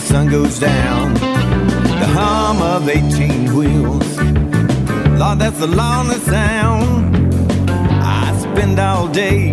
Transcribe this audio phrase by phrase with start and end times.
[0.00, 1.14] the sun goes down.
[1.14, 4.18] The hum of 18 wheels,
[5.18, 7.16] Lord, that's the lonely sound.
[8.02, 9.52] I spend all day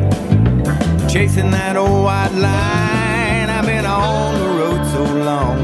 [1.09, 3.49] chasing that old white line.
[3.49, 5.59] I've been on the road so long,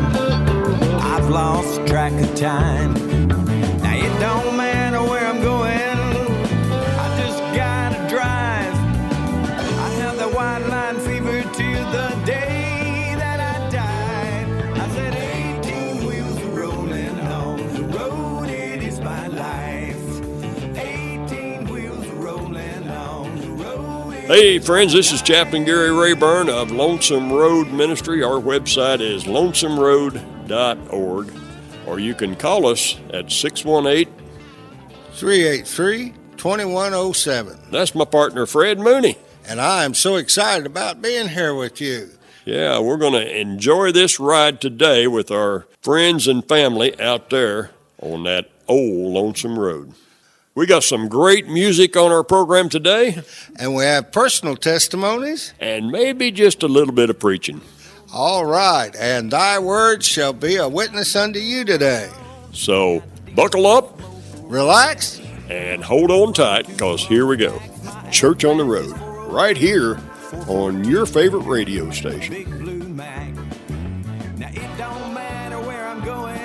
[1.01, 3.02] I've lost track of time.
[24.33, 28.23] Hey, friends, this is Chaplain Gary Rayburn of Lonesome Road Ministry.
[28.23, 31.33] Our website is lonesomeroad.org,
[31.85, 34.11] or you can call us at 618.
[35.11, 37.59] 383 2107.
[37.69, 39.19] That's my partner, Fred Mooney.
[39.47, 42.09] And I am so excited about being here with you.
[42.43, 47.69] Yeah, we're going to enjoy this ride today with our friends and family out there
[48.01, 49.93] on that old lonesome road.
[50.55, 53.21] We got some great music on our program today,
[53.57, 55.53] And we have personal testimonies.
[55.59, 57.61] and maybe just a little bit of preaching.
[58.13, 58.95] All right.
[58.95, 62.07] And thy word shall be a witness unto you today.
[62.51, 63.01] So
[63.35, 63.99] buckle up
[64.43, 65.19] Relax.
[65.49, 67.59] and hold on tight because here we go.
[68.11, 68.93] Church on the Road,
[69.31, 69.97] right here
[70.47, 72.31] on your favorite radio station.
[72.31, 73.33] Big blue Mack.
[74.37, 76.35] Now it don't matter where I'm going,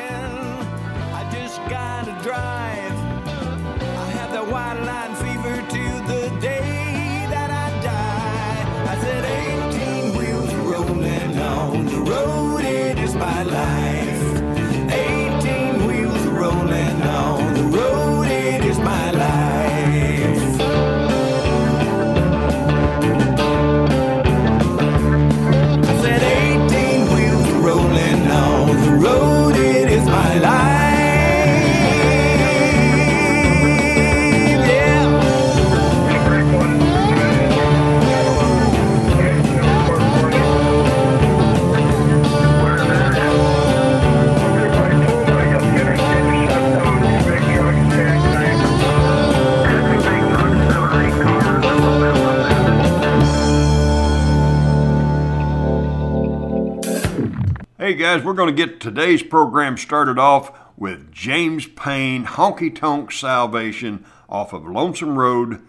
[57.88, 63.10] Hey guys, we're going to get today's program started off with James Payne Honky Tonk
[63.10, 65.62] Salvation off of Lonesome Road,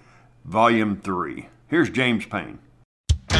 [0.43, 1.47] Volume 3.
[1.67, 2.59] Here's James Payne.
[3.29, 3.39] Well,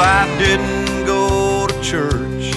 [0.00, 2.54] I didn't go to church.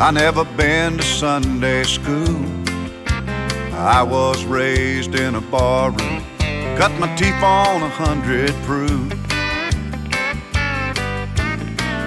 [0.00, 2.44] I never been to Sunday school.
[3.72, 6.25] I was raised in a barroom,
[6.76, 9.10] cut my teeth on a hundred proof.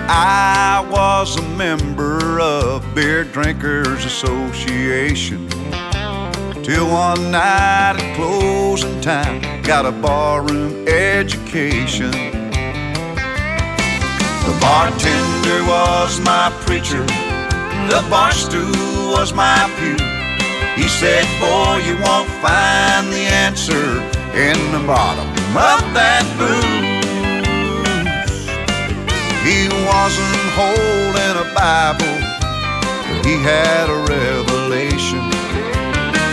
[0.08, 5.50] I was a member of Beer Drinkers Association.
[6.62, 12.12] Till one night at closing time, got a barroom education.
[14.46, 17.04] The bartender was my preacher,
[17.90, 19.98] the bar stool was my pew.
[20.76, 26.90] He said, Boy, you won't find the answer in the bottom of that booze.
[29.42, 32.16] He wasn't holding a Bible,
[33.08, 35.24] but he had a revelation.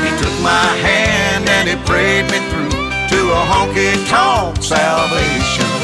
[0.04, 2.70] He took my hand and he prayed me through
[3.10, 5.75] to a honky tonk salvation.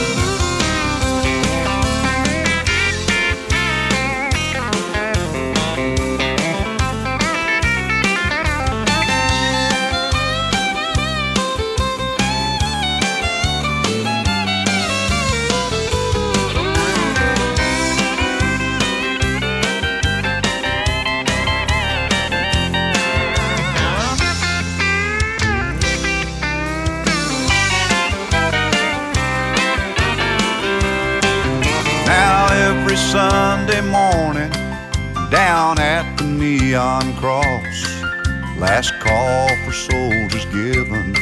[36.72, 38.00] Neon cross,
[38.56, 41.14] last call for soldiers given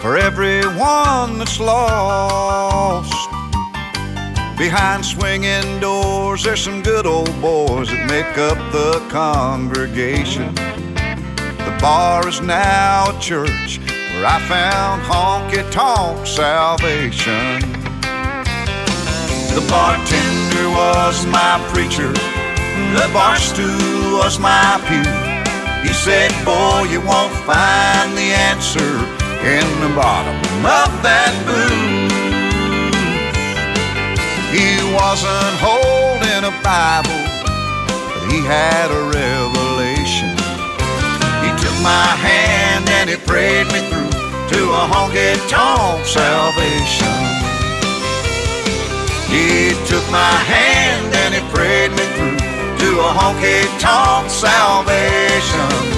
[0.00, 3.28] for everyone that's lost.
[4.56, 10.54] Behind swinging doors, there's some good old boys that make up the congregation.
[10.54, 13.80] The bar is now a church
[14.12, 17.58] where I found honky tonk salvation.
[19.52, 22.33] The bartender was my preacher.
[22.94, 25.06] The bar stool was my pew.
[25.86, 28.94] He said, Boy, you won't find the answer
[29.44, 32.10] in the bottom of that boot.
[34.54, 37.22] He wasn't holding a Bible,
[37.84, 40.32] but he had a revelation.
[41.42, 44.14] He took my hand and he prayed me through
[44.54, 47.14] to a honky tonk salvation.
[49.28, 52.03] He took my hand and he prayed me
[53.00, 55.90] a honky tonk salvation.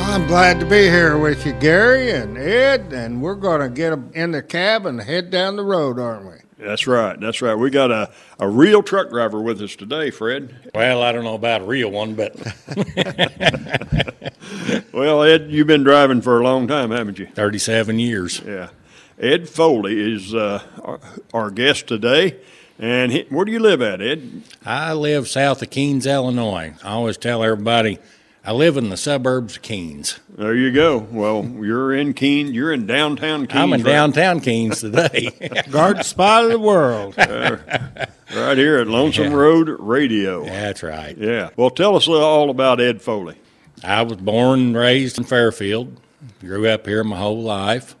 [0.00, 3.92] I'm glad to be here with you, Gary and Ed, and we're going to get
[4.14, 6.34] in the cab and head down the road, aren't we?
[6.58, 7.18] That's right.
[7.20, 7.54] That's right.
[7.54, 8.10] We got a,
[8.40, 10.72] a real truck driver with us today, Fred.
[10.74, 12.34] Well, I don't know about a real one, but
[14.92, 17.26] Well, Ed, you've been driving for a long time, haven't you?
[17.26, 18.40] 37 years.
[18.44, 18.70] Yeah.
[19.18, 21.00] Ed Foley is uh, our,
[21.34, 22.36] our guest today.
[22.78, 24.42] And he, where do you live at, Ed?
[24.64, 26.74] I live south of Keenes, Illinois.
[26.84, 27.98] I always tell everybody
[28.44, 30.20] I live in the suburbs of Keenes.
[30.36, 30.98] There you go.
[30.98, 32.54] Well, you're in Keene.
[32.54, 33.60] You're in downtown Keene.
[33.60, 35.30] I'm in downtown Keenes today.
[35.70, 37.14] Garden spot of the world.
[38.36, 40.44] Right here at Lonesome Road Radio.
[40.44, 41.16] That's right.
[41.16, 41.48] Yeah.
[41.56, 43.36] Well, tell us all about Ed Foley.
[43.82, 45.98] I was born and raised in Fairfield.
[46.40, 47.96] Grew up here my whole life.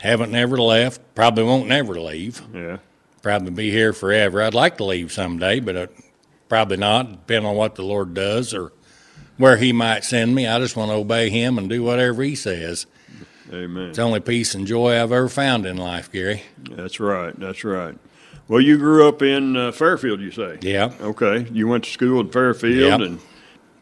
[0.00, 1.00] Haven't never left.
[1.14, 2.42] Probably won't never leave.
[2.54, 2.78] Yeah.
[3.22, 4.42] Probably be here forever.
[4.42, 5.86] I'd like to leave someday, but uh,
[6.48, 8.72] probably not, depending on what the Lord does or
[9.36, 10.46] where He might send me.
[10.46, 12.86] I just want to obey Him and do whatever He says.
[13.52, 13.88] Amen.
[13.88, 16.42] It's the only peace and joy I've ever found in life, Gary.
[16.70, 17.38] That's right.
[17.38, 17.96] That's right.
[18.46, 20.58] Well, you grew up in uh, Fairfield, you say?
[20.62, 20.92] Yeah.
[21.00, 21.46] Okay.
[21.50, 23.00] You went to school in Fairfield Yep.
[23.00, 23.20] and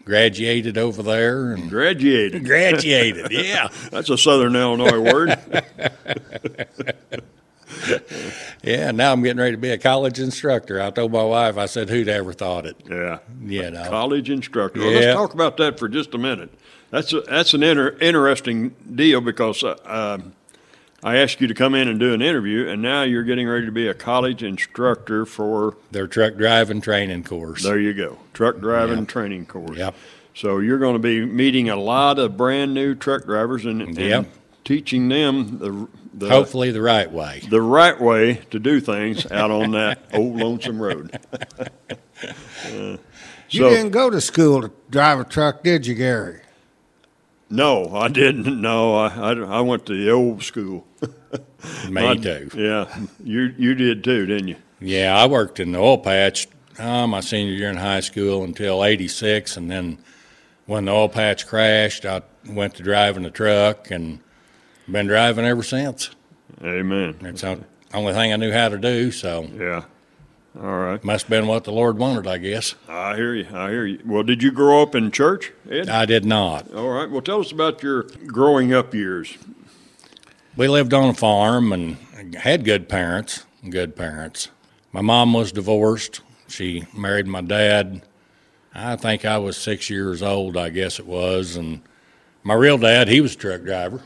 [0.06, 2.44] Graduated over there and graduated.
[2.44, 3.32] graduated.
[3.32, 3.67] yeah.
[3.91, 5.37] That's a Southern Illinois word.
[8.62, 8.91] Yeah.
[8.91, 10.81] Now I'm getting ready to be a college instructor.
[10.81, 12.76] I told my wife, I said, who'd ever thought it?
[12.88, 13.19] Yeah.
[13.44, 13.85] You know.
[13.88, 14.81] College instructor.
[14.81, 16.50] Well, let's talk about that for just a minute.
[16.91, 20.32] That's a, that's an inter- interesting deal because uh, um,
[21.02, 23.66] I asked you to come in and do an interview, and now you're getting ready
[23.66, 25.76] to be a college instructor for.
[25.90, 27.62] Their truck driving training course.
[27.62, 29.76] There you go, truck driving training course.
[29.76, 29.94] Yep.
[30.34, 33.96] So you're going to be meeting a lot of brand new truck drivers and, and
[33.98, 34.28] Yep.
[34.64, 37.43] teaching them the the Hopefully the right way.
[37.50, 41.19] the right way to do things out on that old lonesome road.
[42.64, 42.96] Uh,
[43.50, 46.40] You so- didn't go to school to drive a truck, did you, Gary?
[47.48, 48.60] No, I didn't.
[48.60, 50.87] No, I, I, I went to the old school.
[51.88, 52.50] Me I- too.
[52.54, 52.87] Yeah,
[53.22, 54.56] you you did too, didn't you?
[54.81, 56.48] Yeah, I worked in the oil patch
[56.78, 59.98] uh, my senior year in high school until '86, and then
[60.66, 64.20] when the oil patch crashed, I went to driving the truck and
[64.88, 66.10] been driving ever since.
[66.62, 67.16] Amen.
[67.22, 67.60] It's the
[67.94, 69.84] only thing I knew how to do, so Yeah.
[70.58, 71.03] All right.
[71.05, 72.75] must have been what the Lord wanted, I guess.
[72.88, 73.47] I hear you.
[73.53, 74.00] I hear you.
[74.06, 75.88] Well, did you grow up in church, Ed?
[75.88, 76.73] I did not.
[76.73, 77.11] All right.
[77.11, 79.37] Well, tell us about your growing up years.
[80.56, 81.97] We lived on a farm and
[82.35, 84.49] had good parents, good parents.
[84.93, 86.22] My mom was divorced.
[86.48, 88.03] She married my dad.
[88.75, 91.56] I think I was six years old, I guess it was.
[91.56, 91.82] And
[92.43, 94.01] my real dad, he was a truck driver.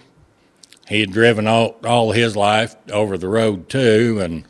[0.88, 4.44] He had driven all, all his life over the road too, and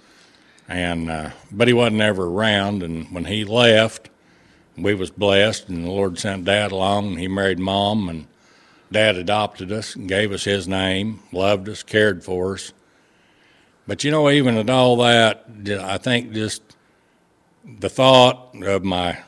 [0.70, 2.82] and uh, but he wasn't ever around.
[2.82, 4.08] And when he left,
[4.78, 8.26] we was blessed, and the Lord sent Dad along, and he married Mom, and
[8.90, 12.72] Dad adopted us and gave us his name, loved us, cared for us.
[13.86, 16.62] But you know, even at all that, I think just
[17.78, 19.18] the thought of my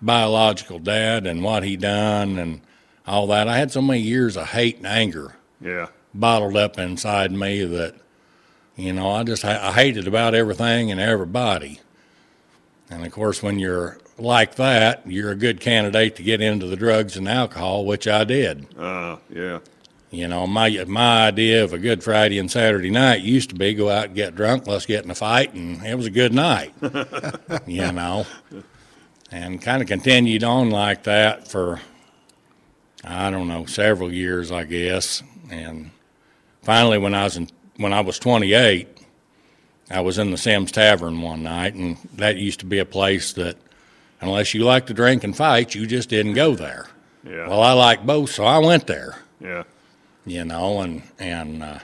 [0.00, 2.60] biological dad and what he done and
[3.06, 5.88] all that, I had so many years of hate and anger Yeah.
[6.14, 7.94] bottled up inside me that,
[8.76, 11.80] you know, I just I hated about everything and everybody.
[12.90, 16.76] And of course, when you're like that, you're a good candidate to get into the
[16.76, 18.66] drugs and alcohol, which I did.
[18.78, 19.60] Uh, yeah.
[20.10, 23.74] You know, my my idea of a good Friday and Saturday night used to be
[23.74, 26.32] go out and get drunk, let's get in a fight, and it was a good
[26.32, 26.72] night.
[27.66, 28.24] you know,
[29.32, 31.80] and kind of continued on like that for
[33.02, 35.22] I don't know several years, I guess.
[35.50, 35.90] And
[36.62, 38.88] finally, when I was in, when I was 28,
[39.90, 43.32] I was in the Sims Tavern one night, and that used to be a place
[43.34, 43.56] that,
[44.20, 46.88] unless you like to drink and fight, you just didn't go there.
[47.26, 47.48] Yeah.
[47.48, 49.64] Well, I like both, so I went there Yeah.
[50.26, 51.78] you know, and and uh,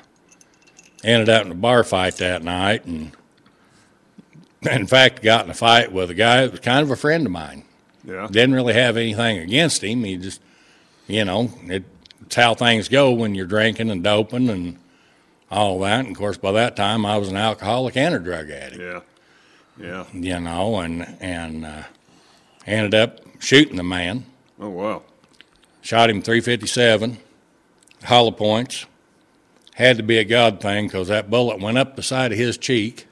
[1.03, 3.13] ended up in a bar fight that night, and
[4.63, 7.25] in fact, got in a fight with a guy that was kind of a friend
[7.27, 7.65] of mine.
[8.05, 8.29] Yeah.
[8.31, 10.05] Didn't really have anything against him.
[10.05, 10.41] He just,
[11.07, 11.85] you know, it,
[12.27, 14.79] it's how things go when you're drinking and doping and
[15.51, 16.01] all that.
[16.01, 19.01] And of course, by that time, I was an alcoholic and a drug addict Yeah.
[19.79, 20.05] Yeah.
[20.13, 21.83] you know, and and uh,
[22.67, 24.27] Ended up shooting the man.
[24.61, 25.03] Oh, wow.
[25.81, 27.17] Shot him 357,
[28.05, 28.87] hollow points.
[29.75, 32.59] Had to be a God thing because that bullet went up the side of his
[32.59, 33.07] cheek,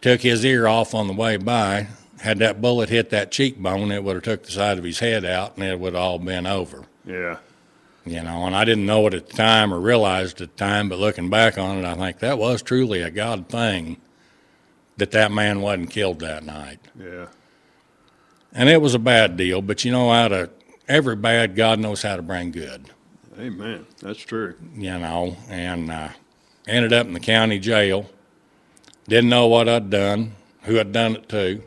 [0.00, 1.88] took his ear off on the way by.
[2.20, 5.24] Had that bullet hit that cheekbone, it would have took the side of his head
[5.24, 6.84] out and it would have all been over.
[7.04, 7.38] Yeah.
[8.08, 10.88] You know, and I didn't know it at the time or realized at the time,
[10.88, 13.98] but looking back on it, I think that was truly a God thing
[14.96, 16.80] that that man wasn't killed that night.
[16.98, 17.26] Yeah.
[18.52, 20.50] And it was a bad deal, but you know, out of
[20.88, 22.90] every bad, God knows how to bring good.
[23.38, 23.86] Amen.
[24.00, 24.56] That's true.
[24.74, 26.08] You know, and uh,
[26.66, 28.10] ended up in the county jail.
[29.06, 31.62] Didn't know what I'd done, who I'd done it to.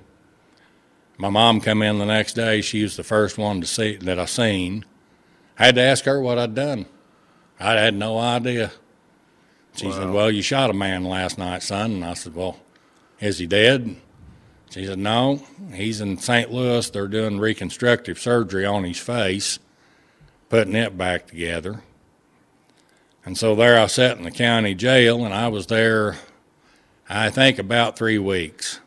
[1.17, 2.62] My mom come in the next day.
[2.62, 4.86] She was the first one to see that I seen.
[5.62, 6.88] I had to ask her what I'd done.
[7.60, 8.72] I had no idea.
[9.75, 12.60] She said, "Well, you shot a man last night, son." And I said, "Well,
[13.20, 13.96] is he dead?"
[14.72, 16.51] She said, "No, he's in St.
[16.51, 16.89] Louis.
[16.89, 19.60] They're doing reconstructive surgery on his face,
[20.50, 21.84] putting it back together."
[23.24, 26.18] And so there I sat in the county jail, and I was there,
[27.08, 28.80] I think, about three weeks.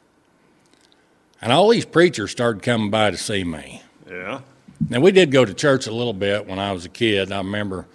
[1.41, 3.83] And all these preachers started coming by to see me.
[4.11, 4.41] Yeah.
[4.89, 7.33] Now we did go to church a little bit when I was a kid.
[7.33, 7.87] I remember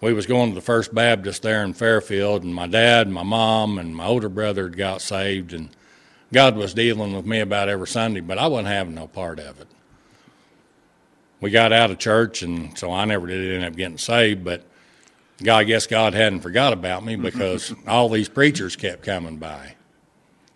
[0.00, 3.22] we was going to the First Baptist there in Fairfield, and my dad, and my
[3.22, 5.68] mom, and my older brother had got saved, and
[6.32, 9.60] God was dealing with me about every Sunday, but I wasn't having no part of
[9.60, 9.68] it.
[11.40, 14.64] We got out of church, and so I never did end up getting saved, but
[15.42, 19.74] God, I guess God hadn't forgot about me because all these preachers kept coming by.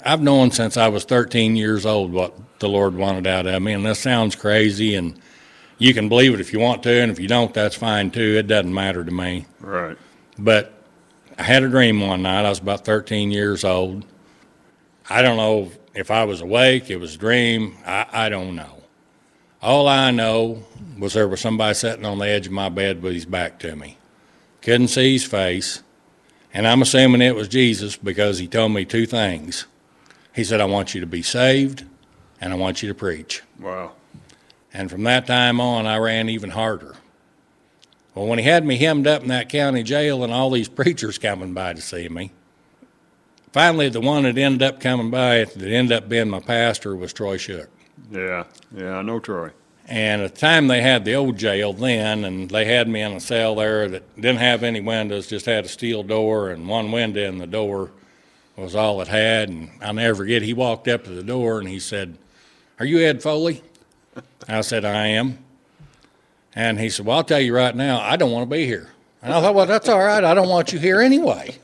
[0.02, 3.74] I've known since I was 13 years old what the Lord wanted out of me,
[3.74, 5.20] and this sounds crazy, and
[5.78, 8.36] you can believe it if you want to, and if you don't, that's fine too.
[8.36, 9.46] It doesn't matter to me.
[9.60, 9.96] Right.
[10.38, 10.74] But
[11.38, 12.44] I had a dream one night.
[12.44, 14.04] I was about 13 years old.
[15.08, 17.76] I don't know if I was awake, it was a dream.
[17.86, 18.82] I, I don't know.
[19.60, 20.62] All I know
[20.98, 23.74] was there was somebody sitting on the edge of my bed with his back to
[23.74, 23.98] me.
[24.62, 25.82] Couldn't see his face.
[26.54, 29.66] And I'm assuming it was Jesus because he told me two things.
[30.34, 31.84] He said, I want you to be saved
[32.40, 33.42] and I want you to preach.
[33.58, 33.92] Wow.
[34.78, 36.94] And from that time on, I ran even harder.
[38.14, 41.18] Well, when he had me hemmed up in that county jail and all these preachers
[41.18, 42.30] coming by to see me,
[43.52, 47.12] finally the one that ended up coming by that ended up being my pastor was
[47.12, 47.68] Troy Shook.
[48.08, 48.44] Yeah.
[48.72, 48.98] Yeah.
[48.98, 49.50] I know Troy.
[49.88, 53.14] And at the time they had the old jail then, and they had me in
[53.14, 56.92] a cell there that didn't have any windows, just had a steel door and one
[56.92, 57.90] window in the door
[58.54, 59.48] was all it had.
[59.48, 62.16] And I'll never forget, he walked up to the door and he said,
[62.78, 63.64] Are you Ed Foley?
[64.48, 65.38] I said, I am.
[66.54, 68.90] And he said, Well, I'll tell you right now, I don't want to be here.
[69.22, 70.24] And I thought, Well, that's all right.
[70.24, 71.56] I don't want you here anyway.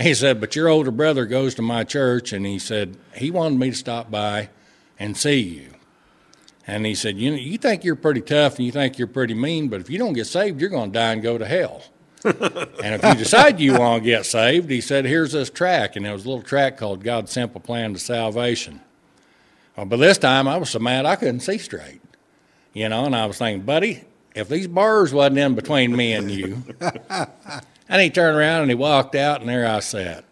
[0.00, 3.58] He said, But your older brother goes to my church, and he said, He wanted
[3.58, 4.50] me to stop by
[4.98, 5.74] and see you.
[6.66, 9.34] And he said, You know, you think you're pretty tough and you think you're pretty
[9.34, 11.82] mean, but if you don't get saved, you're going to die and go to hell.
[12.24, 15.96] and if you decide you want to get saved, he said, Here's this track.
[15.96, 18.80] And there was a little track called God's Simple Plan to Salvation.
[19.76, 22.00] Well, but this time I was so mad I couldn't see straight.
[22.72, 24.04] You know, and I was thinking, buddy,
[24.34, 26.62] if these bars wasn't in between me and you.
[27.88, 30.24] and he turned around and he walked out, and there I sat.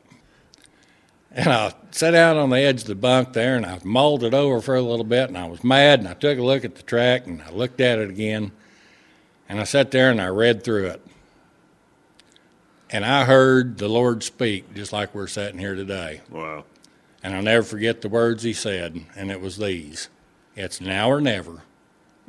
[1.31, 4.35] And I sat down on the edge of the bunk there, and I mulled it
[4.35, 6.75] over for a little bit, and I was mad, and I took a look at
[6.75, 8.53] the track, and I looked at it again,
[9.49, 11.03] and I sat there and I read through it.
[12.91, 16.21] And I heard the Lord speak just like we're sitting here today.
[16.29, 16.65] Wow.
[17.23, 20.09] And I'll never forget the words he said, and it was these
[20.57, 21.63] It's now or never.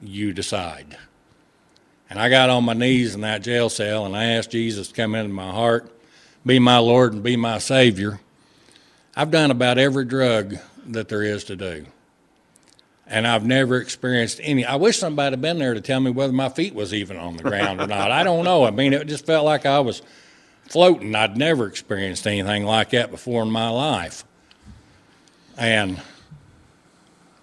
[0.01, 0.97] You decide.
[2.09, 4.93] And I got on my knees in that jail cell and I asked Jesus to
[4.93, 5.89] come into my heart,
[6.45, 8.19] be my Lord, and be my Savior.
[9.15, 10.57] I've done about every drug
[10.87, 11.85] that there is to do.
[13.07, 14.65] And I've never experienced any.
[14.65, 17.37] I wish somebody had been there to tell me whether my feet was even on
[17.37, 18.11] the ground or not.
[18.11, 18.63] I don't know.
[18.63, 20.01] I mean, it just felt like I was
[20.69, 21.15] floating.
[21.15, 24.23] I'd never experienced anything like that before in my life
[25.57, 26.01] and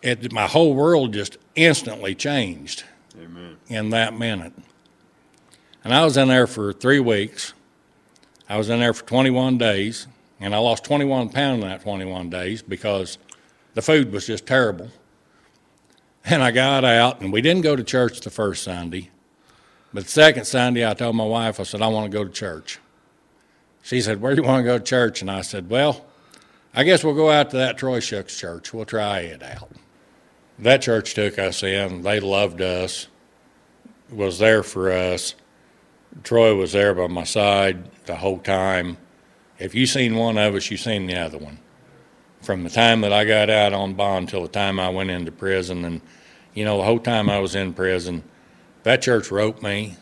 [0.03, 2.85] it my whole world just instantly changed
[3.21, 3.57] Amen.
[3.69, 4.53] in that minute.
[5.85, 7.55] And I was in there for three weeks.
[8.49, 10.07] I was in there for 21 days,
[10.41, 13.19] and I lost 21 pounds in that 21 days because
[13.75, 14.89] the food was just terrible.
[16.25, 19.11] And I got out, and we didn't go to church the first Sunday.
[19.95, 22.31] But the second Sunday, I told my wife, I said, I want to go to
[22.31, 22.79] church.
[23.83, 25.23] She said, Where do you want to go to church?
[25.23, 26.05] And I said, Well,
[26.73, 28.73] I guess we'll go out to that Troy Shook's church.
[28.73, 29.71] We'll try it out.
[30.59, 32.03] That church took us in.
[32.03, 33.09] They loved us,
[34.11, 35.35] was there for us.
[36.23, 38.99] Troy was there by my side the whole time.
[39.59, 41.59] If you seen one of us, you seen the other one.
[42.43, 45.31] from the time that I got out on bond till the time I went into
[45.31, 45.85] prison.
[45.85, 46.01] And,
[46.55, 48.25] you know, the whole time I was in prison,
[48.83, 49.97] that church wrote me.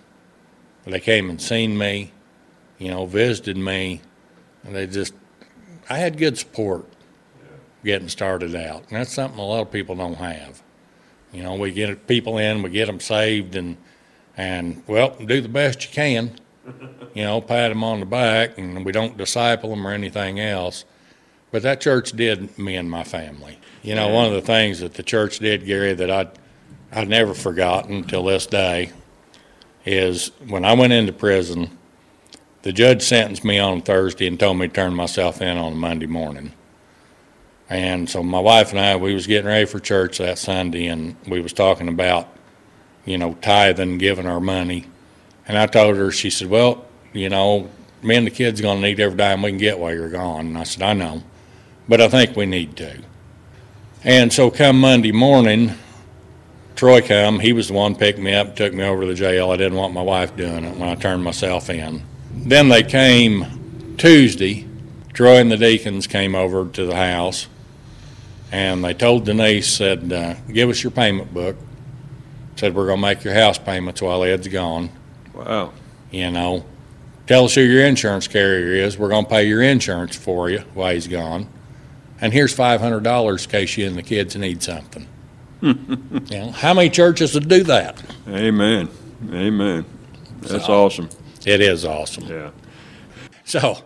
[0.85, 2.13] They came and seen me,
[2.79, 4.01] you know, visited me.
[4.65, 5.13] And they just,
[5.89, 6.87] I had good support
[7.85, 8.85] getting started out.
[8.89, 10.63] And that's something a lot of people don't have.
[11.33, 13.77] You know, we get people in, we get them saved, and,
[14.37, 16.39] and well, do the best you can.
[17.15, 20.85] You know, pat them on the back, and we don't disciple them or anything else.
[21.51, 23.59] But that church did me and my family.
[23.83, 26.31] You know, one of the things that the church did, Gary, that I'd,
[26.93, 28.93] I'd never forgotten till this day
[29.87, 31.78] is when I went into prison,
[32.63, 36.07] the judge sentenced me on Thursday and told me to turn myself in on Monday
[36.07, 36.53] morning.
[37.71, 41.17] And so my wife and I, we was getting ready for church that Sunday, and
[41.27, 42.29] we was talking about,
[43.05, 44.87] you know, tithing, giving our money.
[45.47, 47.69] And I told her, she said, well, you know,
[48.03, 50.47] me and the kids going to need every dime we can get while you're gone.
[50.47, 51.23] And I said, I know
[51.89, 53.03] but I think we need to.
[54.05, 55.73] And so come Monday morning,
[56.77, 57.41] Troy come.
[57.41, 59.51] He was the one picked me up, took me over to the jail.
[59.51, 62.03] I didn't want my wife doing it when I turned myself in.
[62.47, 64.67] Then they came Tuesday.
[65.13, 67.49] Troy and the deacons came over to the house,
[68.53, 71.57] and they told Denise, said, uh, "Give us your payment book."
[72.57, 74.91] Said we're going to make your house payments while Ed's gone.
[75.35, 75.73] Wow.
[76.11, 76.65] You know,
[77.27, 78.99] tell us who your insurance carrier is.
[78.99, 81.49] We're going to pay your insurance for you while he's gone
[82.21, 85.07] and here's five hundred dollars in case you and the kids need something.
[85.61, 85.75] you
[86.31, 88.03] know, how many churches would do that?
[88.29, 88.89] Amen.
[89.33, 89.85] Amen.
[90.41, 91.09] That's So- awesome.
[91.47, 92.27] It is awesome.
[92.27, 92.51] Yeah.
[93.45, 93.79] So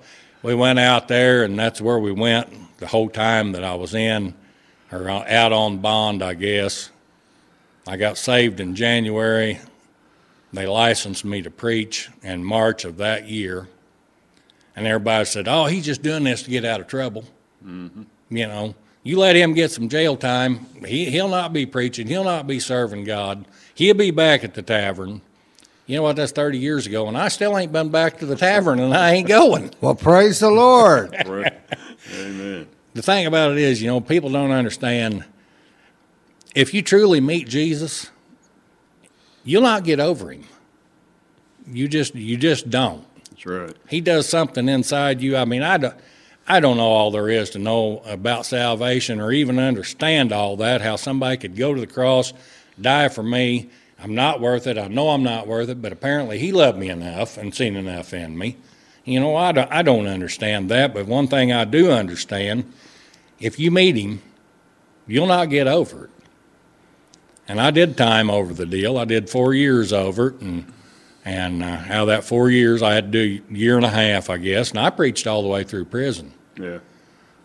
[0.42, 3.94] we went out there, and that's where we went the whole time that I was
[3.94, 4.34] in,
[4.90, 6.90] or out on bond, I guess.
[7.86, 9.60] I got saved in January.
[10.52, 13.68] They licensed me to preach in March of that year.
[14.76, 17.24] And everybody said, oh, he's just doing this to get out of trouble.
[17.64, 18.02] Mm-hmm.
[18.30, 22.24] You know, you let him get some jail time, he, he'll not be preaching, he'll
[22.24, 23.44] not be serving God.
[23.74, 25.22] He'll be back at the tavern.
[25.86, 26.16] You know what?
[26.16, 29.12] That's 30 years ago, and I still ain't been back to the tavern, and I
[29.12, 29.70] ain't going.
[29.80, 31.14] Well, praise the Lord.
[32.14, 32.68] Amen.
[32.94, 35.24] The thing about it is, you know, people don't understand.
[36.54, 38.10] If you truly meet Jesus,
[39.44, 40.44] you'll not get over him.
[41.66, 43.04] You just, you just don't.
[43.30, 43.76] That's right.
[43.88, 45.36] He does something inside you.
[45.36, 45.94] I mean, I don't,
[46.46, 50.80] I don't know all there is to know about salvation or even understand all that.
[50.80, 52.32] How somebody could go to the cross,
[52.80, 53.70] die for me.
[54.02, 54.78] I'm not worth it.
[54.78, 58.12] I know I'm not worth it, but apparently He loved me enough and seen enough
[58.12, 58.56] in me.
[59.04, 62.72] You know, I don't, I don't understand that, but one thing I do understand
[63.40, 64.22] if you meet Him,
[65.06, 66.10] you'll not get over it.
[67.48, 68.98] And I did time over the deal.
[68.98, 70.72] I did four years over it, and
[71.24, 73.90] and uh, out of that four years, I had to do a year and a
[73.90, 74.70] half, I guess.
[74.70, 76.32] And I preached all the way through prison.
[76.58, 76.78] Yeah.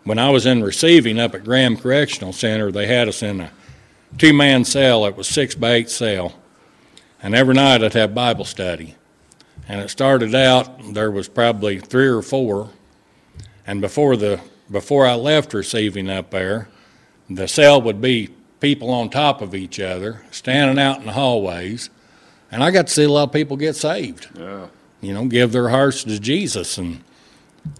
[0.02, 3.50] When I was in receiving up at Graham Correctional Center, they had us in a
[4.16, 5.06] two man cell.
[5.06, 6.34] It was six by eight cell.
[7.22, 8.94] And every night I'd have Bible study.
[9.68, 12.70] And it started out, there was probably three or four.
[13.66, 16.68] And before the before I left receiving up there,
[17.28, 18.28] the cell would be
[18.60, 21.88] people on top of each other, standing out in the hallways.
[22.50, 24.66] And I got to see a lot of people get saved Yeah.
[25.00, 26.78] you know, give their hearts to Jesus.
[26.78, 27.02] And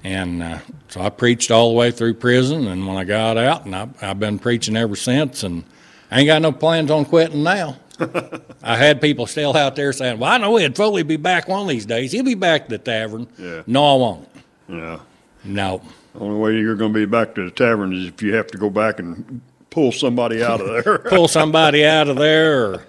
[0.04, 2.66] and uh, so I preached all the way through prison.
[2.68, 5.42] And when I got out, and I, I've been preaching ever since.
[5.42, 5.64] And
[6.10, 7.76] I ain't got no plans on quitting now.
[8.62, 11.62] I had people still out there saying, "Well, I know Ed Foley be back one
[11.62, 12.12] of these days.
[12.12, 13.62] He'll be back at the tavern." Yeah.
[13.66, 14.28] No, I won't.
[14.68, 14.98] Yeah.
[15.44, 15.82] No.
[16.18, 18.58] Only way you're going to be back to the tavern is if you have to
[18.58, 20.98] go back and pull somebody out of there.
[20.98, 22.82] Pull somebody out of there, or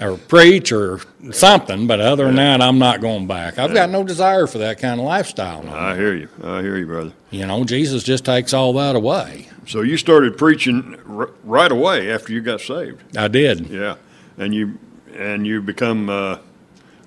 [0.00, 1.86] or preach, or something.
[1.86, 3.58] But other than that, I'm not going back.
[3.58, 5.62] I've got no desire for that kind of lifestyle.
[5.62, 5.72] no.
[5.72, 6.28] I hear you.
[6.42, 7.12] I hear you, brother.
[7.30, 9.48] You know, Jesus just takes all that away.
[9.66, 13.16] So you started preaching r- right away after you got saved.
[13.16, 13.66] I did.
[13.68, 13.94] Yeah.
[14.38, 14.78] And you
[15.14, 16.38] and you become uh,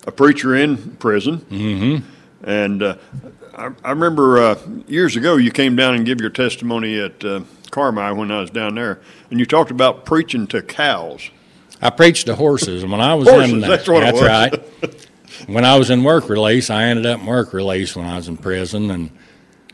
[0.06, 1.40] a preacher in prison.
[1.42, 2.10] Mm-hmm.
[2.50, 2.98] And uh,
[3.56, 7.42] I, I remember uh, years ago you came down and give your testimony at uh,
[7.72, 11.30] Carmi when I was down there, and you talked about preaching to cows.
[11.82, 14.24] I preached to horses, and when I was Horses, in that's what it was.
[14.24, 15.08] right.
[15.48, 18.28] when I was in work release, I ended up in work release when I was
[18.28, 19.12] in prison, and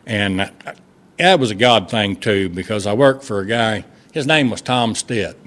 [0.05, 0.51] and
[1.17, 3.85] that was a God thing too because I worked for a guy.
[4.11, 5.37] His name was Tom Stitt,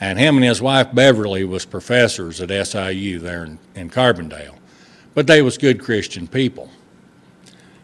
[0.00, 4.56] and him and his wife Beverly was professors at SIU there in, in Carbondale,
[5.14, 6.70] but they was good Christian people.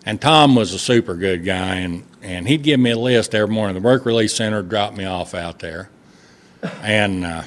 [0.05, 3.55] And Tom was a super good guy, and, and he'd give me a list every
[3.55, 3.75] morning.
[3.75, 5.91] The work release center dropped me off out there,
[6.83, 7.43] and uh,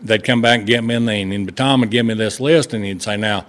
[0.00, 1.46] they'd come back and get me in the evening.
[1.46, 3.44] But Tom would give me this list, and he'd say, "Now,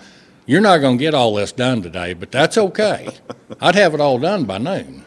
[0.47, 3.09] you're not going to get all this done today, but that's okay.
[3.61, 5.05] I'd have it all done by noon."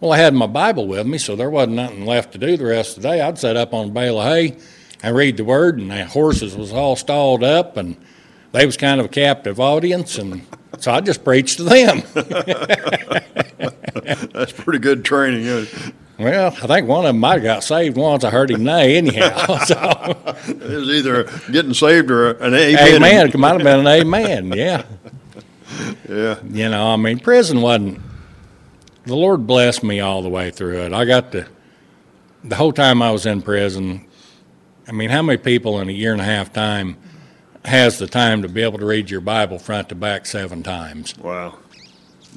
[0.00, 2.66] Well, I had my Bible with me, so there wasn't nothing left to do the
[2.66, 3.20] rest of the day.
[3.22, 4.56] I'd set up on a bale of hay
[5.02, 7.96] and read the Word, and the horses was all stalled up, and
[8.52, 10.42] they was kind of a captive audience, and
[10.78, 12.02] so I just preached to them.
[14.32, 15.42] That's pretty good training.
[15.44, 15.94] isn't it?
[16.18, 18.24] well, I think one of them might have got saved once.
[18.24, 19.58] I heard him neigh anyhow.
[19.66, 19.76] So,
[20.46, 22.96] It was either getting saved or an amen.
[22.96, 23.28] amen.
[23.28, 24.52] It might have been an amen.
[24.52, 24.84] Yeah.
[26.08, 26.38] Yeah.
[26.50, 28.00] You know, I mean, prison wasn't.
[29.06, 30.92] The Lord blessed me all the way through it.
[30.92, 31.46] I got to,
[32.42, 34.04] the whole time I was in prison.
[34.88, 36.96] I mean, how many people in a year and a half time
[37.64, 41.16] has the time to be able to read your Bible front to back seven times?
[41.18, 41.58] Wow.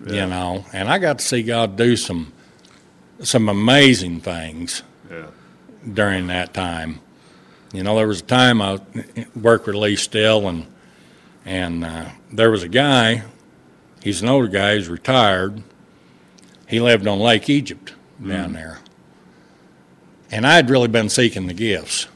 [0.05, 2.31] You know, and I got to see God do some,
[3.21, 5.27] some amazing things Yeah.
[5.91, 7.01] during that time.
[7.73, 8.79] You know, there was a time I
[9.35, 10.65] worked release still, and
[11.45, 13.23] and uh, there was a guy.
[14.01, 14.75] He's an older guy.
[14.75, 15.61] He's retired.
[16.69, 17.93] He lived on Lake Egypt
[18.25, 18.79] down there,
[20.31, 22.07] and I'd really been seeking the gifts.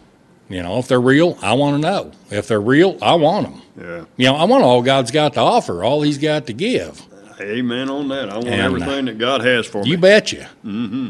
[0.47, 2.11] You know, if they're real, I want to know.
[2.29, 3.61] If they're real, I want them.
[3.75, 4.05] Yeah.
[4.17, 7.01] You know, I want all God's got to offer, all He's got to give.
[7.41, 8.29] Amen on that.
[8.29, 9.89] I want And, uh, everything that God has for You me.
[9.91, 10.49] You betcha.
[10.63, 11.09] Mm-hmm.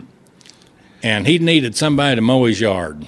[1.03, 3.05] And he needed somebody to mow his yard.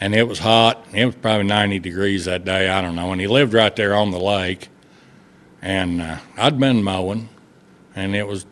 [0.00, 0.84] And it was hot.
[0.92, 2.68] It was probably 90 degrees that day.
[2.68, 3.12] I don't know.
[3.12, 4.68] And he lived right there on the lake.
[5.62, 7.28] And uh, I'd been mowing,
[7.94, 8.46] and it was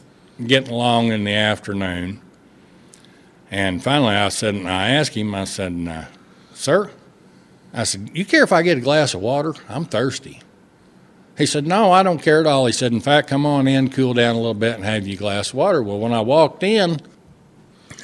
[0.45, 2.21] getting along in the afternoon.
[3.51, 6.05] And finally, I said, and I asked him, I said, uh,
[6.55, 6.91] Sir,
[7.73, 9.55] I said, You care if I get a glass of water?
[9.69, 10.41] I'm thirsty.
[11.39, 12.67] He said, No, I don't care at all.
[12.67, 15.15] He said, In fact, come on in, cool down a little bit, and have you
[15.15, 15.83] a glass of water.
[15.83, 17.01] Well, when I walked in,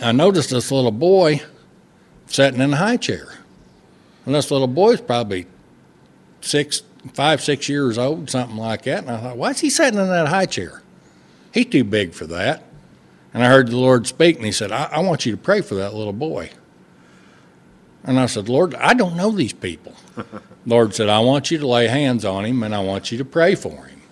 [0.01, 1.43] I noticed this little boy
[2.27, 3.39] sitting in a high chair.
[4.25, 5.47] And this little boy's probably
[6.41, 6.83] six,
[7.15, 9.01] five, six years old, something like that.
[9.01, 10.82] And I thought, why is he sitting in that high chair?
[11.53, 12.65] He's too big for that.
[13.35, 15.61] And I heard the Lord speak, and He said, I, I want you to pray
[15.61, 16.51] for that little boy.
[18.05, 19.95] And I said, Lord, I don't know these people.
[20.67, 23.25] Lord said, I want you to lay hands on him, and I want you to
[23.25, 24.03] pray for him.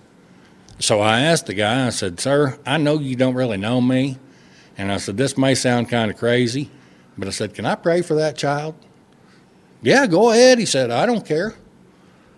[0.78, 4.18] So I asked the guy, I said, Sir, I know you don't really know me.
[4.78, 6.70] And I said, This may sound kind of crazy,
[7.18, 8.74] but I said, Can I pray for that child?
[9.82, 10.58] Yeah, go ahead.
[10.58, 11.54] He said, I don't care.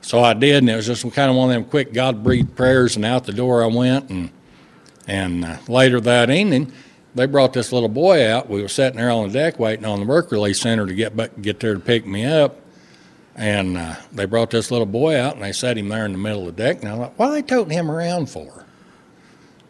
[0.01, 2.57] So I did, and it was just kind of one of them quick God breathed
[2.57, 4.11] prayers, and out the door I went.
[4.11, 4.31] And,
[5.07, 6.73] and uh, later that evening,
[7.15, 8.49] they brought this little boy out.
[8.49, 11.17] We were sitting there on the deck waiting on the work release center to get
[11.17, 12.59] back, get there to pick me up.
[13.35, 16.19] And uh, they brought this little boy out, and they set him there in the
[16.19, 16.83] middle of the deck.
[16.83, 18.67] And I thought, what are they toting him around for?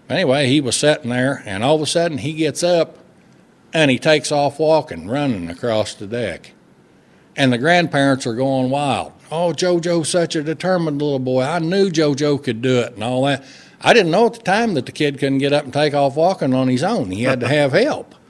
[0.09, 2.99] Anyway, he was sitting there, and all of a sudden he gets up
[3.73, 6.53] and he takes off walking, running across the deck.
[7.37, 9.13] And the grandparents are going wild.
[9.31, 11.43] Oh, JoJo's such a determined little boy.
[11.43, 13.43] I knew JoJo could do it and all that.
[13.83, 16.17] I didn't know at the time that the kid couldn't get up and take off
[16.17, 17.11] walking on his own.
[17.11, 18.15] He had to have help.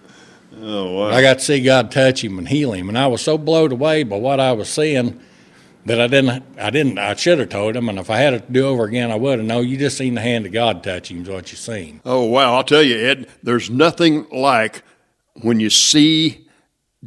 [0.65, 1.07] Oh, wow.
[1.09, 3.73] I got to see God touch him and heal him, and I was so blown
[3.73, 5.19] away by what I was seeing
[5.87, 6.45] that I didn't.
[6.59, 6.99] I didn't.
[6.99, 9.17] I should have told him, and if I had it to do over again, I
[9.17, 9.49] would have.
[9.49, 11.23] No, you just seen the hand of God touch him.
[11.23, 12.01] Is what you seen.
[12.05, 12.55] Oh, wow.
[12.55, 14.83] I'll tell you, Ed, there's nothing like
[15.41, 16.47] when you see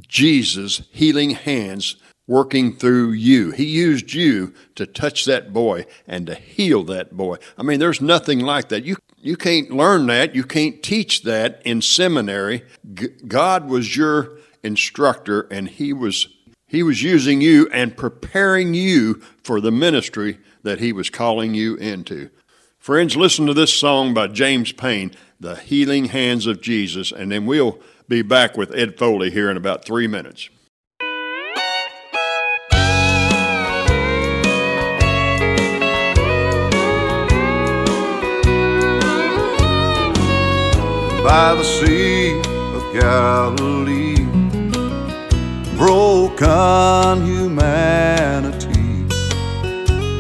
[0.08, 1.96] Jesus' healing hands
[2.28, 3.52] working through you.
[3.52, 7.38] He used you to touch that boy and to heal that boy.
[7.58, 8.84] I mean, there's nothing like that.
[8.84, 10.36] You you can't learn that.
[10.36, 12.64] You can't teach that in seminary.
[12.94, 16.28] G- God was your instructor and he was
[16.68, 21.76] he was using you and preparing you for the ministry that he was calling you
[21.76, 22.30] into.
[22.80, 27.46] Friends, listen to this song by James Payne, The Healing Hands of Jesus, and then
[27.46, 30.50] we'll be back with Ed Foley here in about three minutes.
[41.26, 42.38] By the Sea
[42.76, 44.26] of Galilee.
[45.76, 49.10] Broken humanity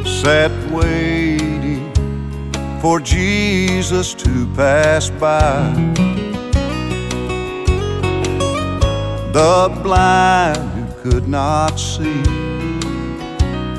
[0.03, 1.93] sat waiting
[2.81, 5.71] for Jesus to pass by.
[9.31, 12.23] The blind who could not see,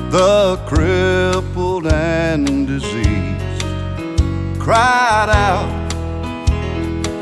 [0.09, 3.63] the crippled and diseased
[4.61, 5.76] cried out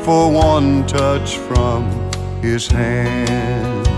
[0.06, 1.82] for one touch from
[2.40, 3.88] his hands.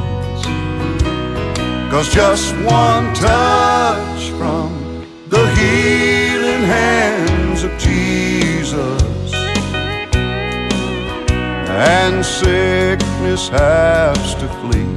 [1.90, 9.34] Cause just one touch from the healing hands of Jesus,
[11.68, 14.94] and sickness has to flee.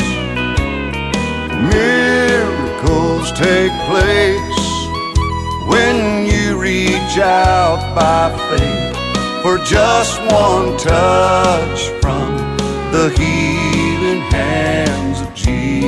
[1.74, 4.41] Miracles take place
[6.62, 12.30] reach out by faith for just one touch from
[12.92, 15.82] the healing hands of Jesus.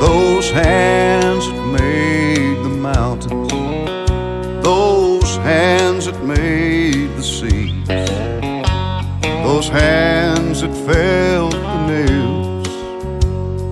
[0.00, 0.89] Those hands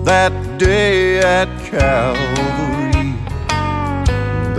[0.09, 3.13] that day at Calvary,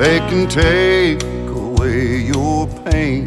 [0.01, 3.27] they can take away your pain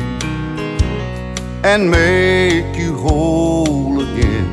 [1.65, 4.47] and make you whole again.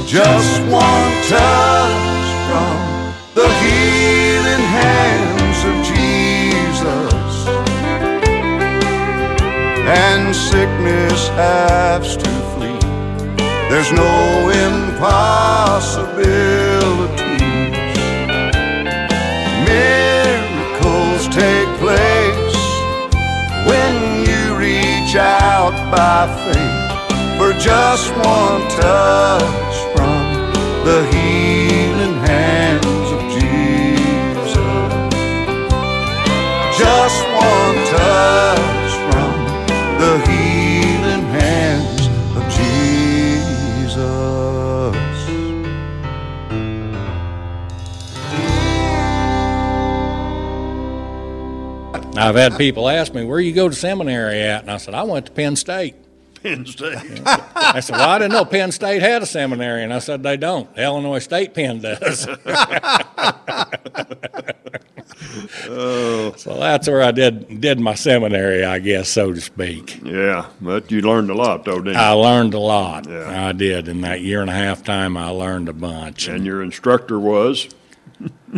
[0.09, 1.66] Just one touch
[10.37, 12.79] sickness has to flee.
[13.69, 15.97] There's no impossibilities.
[19.71, 22.59] Miracles take place
[23.69, 23.93] when
[24.27, 26.87] you reach out by faith
[27.37, 30.21] for just one touch from
[30.85, 31.46] the healing
[52.17, 54.61] I've had people ask me, where you go to seminary at?
[54.61, 55.95] And I said, I went to Penn State.
[56.41, 57.21] Penn State.
[57.25, 59.83] I said, well, I didn't know Penn State had a seminary.
[59.83, 60.69] And I said, they don't.
[60.77, 62.27] Illinois State Penn does.
[65.67, 66.33] oh.
[66.37, 70.01] So that's where I did did my seminary, I guess, so to speak.
[70.03, 71.99] yeah, but you learned a lot, though, didn't you?
[71.99, 73.07] I learned a lot.
[73.07, 73.47] Yeah.
[73.47, 73.87] I did.
[73.87, 76.27] In that year and a half time, I learned a bunch.
[76.27, 77.69] and your instructor was.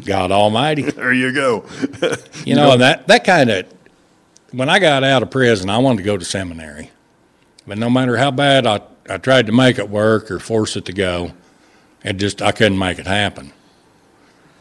[0.06, 0.84] God Almighty.
[0.92, 1.66] There you go.
[2.46, 3.66] You know, and that, that kind of,
[4.52, 6.92] when I got out of prison, I wanted to go to seminary.
[7.68, 10.86] But no matter how bad I, I tried to make it work or force it
[10.86, 11.34] to go,
[12.04, 13.52] it just, I couldn't make it happen.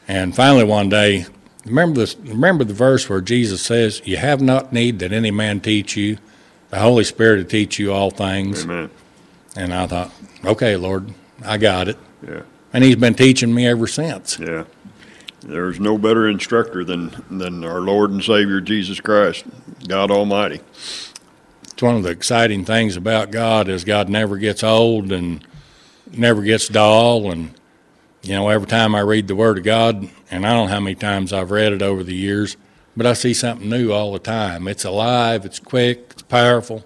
[0.06, 1.26] And finally one day,
[1.64, 5.60] remember this, remember the verse where Jesus says, you have not need that any man
[5.60, 6.18] teach you.
[6.70, 8.64] The Holy Spirit will teach you all things.
[8.64, 8.90] Amen.
[9.56, 10.12] And I thought,
[10.44, 11.12] okay, Lord,
[11.44, 11.96] I got it.
[12.26, 14.38] Yeah, And he's been teaching me ever since.
[14.38, 14.64] yeah.
[15.40, 19.44] There's no better instructor than than our Lord and Savior Jesus Christ,
[19.86, 20.60] God Almighty.
[21.62, 25.46] it's one of the exciting things about God is God never gets old and
[26.12, 27.54] never gets dull and
[28.22, 30.80] you know every time I read the word of God and I don't know how
[30.80, 32.56] many times I've read it over the years
[32.96, 36.84] but I see something new all the time it's alive it's quick it's powerful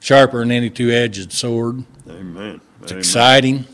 [0.00, 2.60] sharper than any two-edged sword Amen.
[2.80, 2.98] it's Amen.
[3.00, 3.64] exciting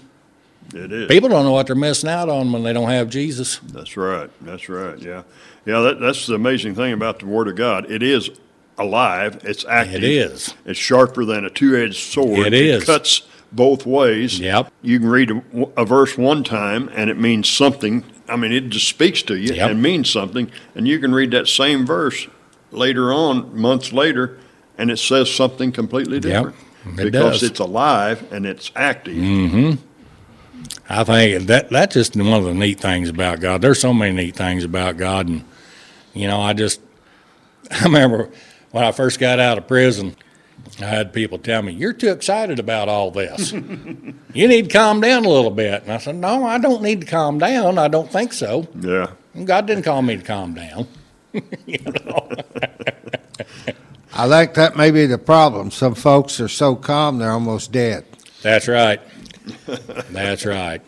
[0.75, 1.09] It is.
[1.09, 4.31] people don't know what they're missing out on when they don't have Jesus That's right.
[4.43, 4.99] That's right.
[4.99, 5.23] Yeah,
[5.65, 5.81] yeah.
[5.81, 7.91] That, that's the amazing thing about the Word of God.
[7.91, 8.31] It is
[8.77, 9.41] alive.
[9.45, 9.97] It's active.
[9.97, 12.47] it is It's sharper than a two-edged sword.
[12.49, 12.85] It is.
[12.85, 14.39] cuts both ways.
[14.39, 14.71] Yep.
[14.83, 15.43] You can read a,
[15.79, 18.05] a verse one time and it means something.
[18.29, 19.71] I mean, it just speaks to you Yep.
[19.71, 20.51] and means something.
[20.75, 22.29] And you can read that same verse
[22.71, 24.39] later on, months later,
[24.77, 26.55] and it says something completely different.
[26.87, 27.51] it because does.
[27.51, 29.17] it's alive and it's active.
[29.17, 29.83] Mm-hmm.
[30.89, 33.61] I think that that's just one of the neat things about God.
[33.61, 35.45] There's so many neat things about God, and
[36.15, 36.81] you know, I just
[37.71, 38.31] I remember
[38.71, 40.17] when I first got out of prison,
[40.81, 43.53] I had people tell me, "You're too excited about all this.
[44.33, 47.03] you need to calm down a little bit." And I said, "No, I don't need
[47.03, 47.79] to calm down.
[47.79, 48.67] I don't think so.
[48.81, 49.11] Yeah.
[49.45, 50.89] God didn't call me to calm down."
[54.15, 55.71] I think that may be the problem.
[55.71, 58.05] Some folks are so calm they're almost dead.
[58.43, 59.01] That's right.
[60.11, 60.83] That's right.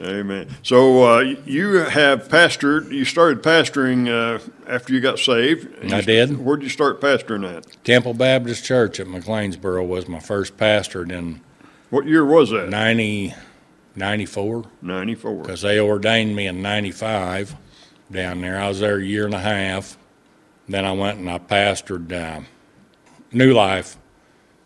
[0.00, 0.48] Amen.
[0.62, 2.90] So uh, you have pastored.
[2.90, 5.92] You started pastoring uh, after you got saved.
[5.92, 6.38] I did.
[6.38, 7.82] Where'd you start pastoring at?
[7.84, 11.40] Temple Baptist Church at McLeansboro was my first pastor Then.
[11.90, 12.68] What year was that?
[12.70, 13.34] 90,
[13.94, 15.42] 94 Ninety-four.
[15.42, 17.54] because they ordained me in 95
[18.10, 18.58] down there.
[18.58, 19.96] I was there a year and a half.
[20.68, 22.42] Then I went and I pastored uh,
[23.32, 23.96] New Life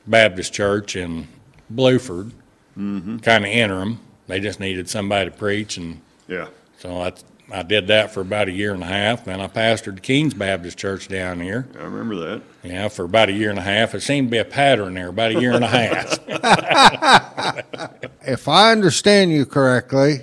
[0.06, 1.28] Baptist Church in
[1.72, 2.32] Bluford,
[2.78, 3.18] Mm-hmm.
[3.18, 3.98] kind of interim.
[4.28, 6.48] They just needed somebody to preach, and Yeah.
[6.78, 7.12] so I,
[7.50, 9.24] I did that for about a year and a half.
[9.24, 11.66] Then I pastored Keenes Baptist Church down here.
[11.78, 12.42] I remember that.
[12.62, 13.94] Yeah, for about a year and a half.
[13.94, 16.18] It seemed to be a pattern there, about a year and a half.
[18.26, 20.20] If I understand you correctly,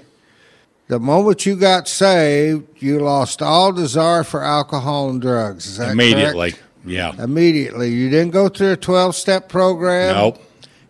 [0.87, 5.65] the moment you got saved, you lost all desire for alcohol and drugs.
[5.65, 6.51] Is that Immediately.
[6.51, 6.63] correct?
[6.85, 7.13] Yeah.
[7.21, 7.89] Immediately.
[7.89, 10.13] You didn't go through a 12 step program?
[10.15, 10.41] Nope.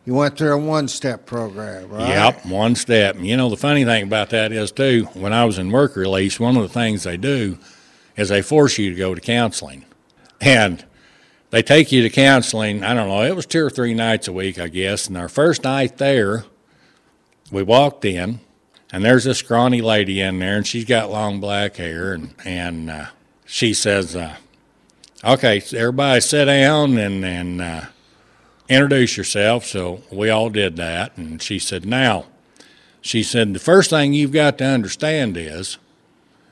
[0.06, 2.08] You went through a one step program, right?
[2.08, 3.18] Yep, one step.
[3.20, 6.40] You know, the funny thing about that is, too, when I was in work release,
[6.40, 7.58] one of the things they do
[8.16, 9.84] is they force you to go to counseling.
[10.40, 10.86] And
[11.50, 14.34] they take you to counseling, I don't know, it was two or three nights a
[14.34, 15.08] week, I guess.
[15.08, 16.46] And our first night there,
[17.52, 18.42] we walked in,
[18.92, 22.90] and there's this scrawny lady in there, and she's got long black hair, and, and
[22.92, 23.06] uh,
[23.46, 24.36] she says, uh,
[25.24, 27.82] Okay, everybody sit down and, and uh,
[28.70, 29.66] introduce yourself.
[29.66, 31.18] So we all did that.
[31.18, 32.26] And she said, Now,
[33.02, 35.78] she said, the first thing you've got to understand is,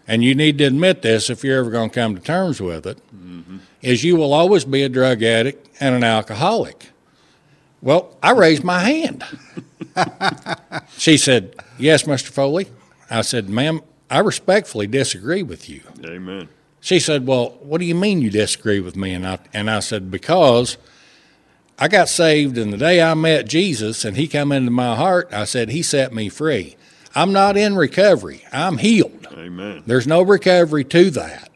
[0.07, 2.85] and you need to admit this if you're ever going to come to terms with
[2.85, 3.57] it, mm-hmm.
[3.81, 6.89] is you will always be a drug addict and an alcoholic.
[7.81, 9.23] Well, I raised my hand.
[10.97, 12.29] she said, Yes, Mr.
[12.29, 12.67] Foley.
[13.09, 15.81] I said, Ma'am, I respectfully disagree with you.
[16.05, 16.49] Amen.
[16.79, 19.13] She said, Well, what do you mean you disagree with me?
[19.13, 20.77] And I, and I said, Because
[21.79, 25.29] I got saved, and the day I met Jesus and he come into my heart,
[25.31, 26.75] I said, He set me free.
[27.15, 29.27] I'm not in recovery, I'm healed.
[29.31, 29.83] Amen.
[29.85, 31.49] There's no recovery to that.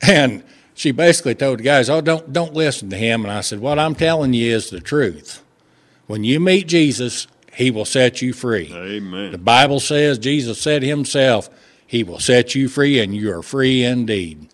[0.00, 3.24] And she basically told the guys, Oh, don't, don't listen to him.
[3.24, 5.42] And I said, What I'm telling you is the truth.
[6.06, 8.72] When you meet Jesus, he will set you free.
[8.72, 9.32] Amen.
[9.32, 11.50] The Bible says, Jesus said himself,
[11.86, 14.48] He will set you free, and you are free indeed.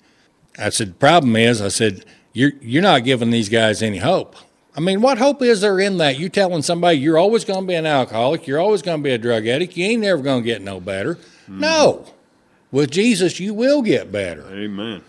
[0.59, 4.37] I said, The problem is, I said, You're, you're not giving these guys any hope.
[4.77, 6.19] I mean, what hope is there in that?
[6.19, 9.13] You telling somebody you're always going to be an alcoholic, you're always going to be
[9.13, 11.19] a drug addict, you ain't never going to get no better.
[11.47, 12.07] No.
[12.73, 14.45] With Jesus, you will get better.
[14.53, 15.03] Amen.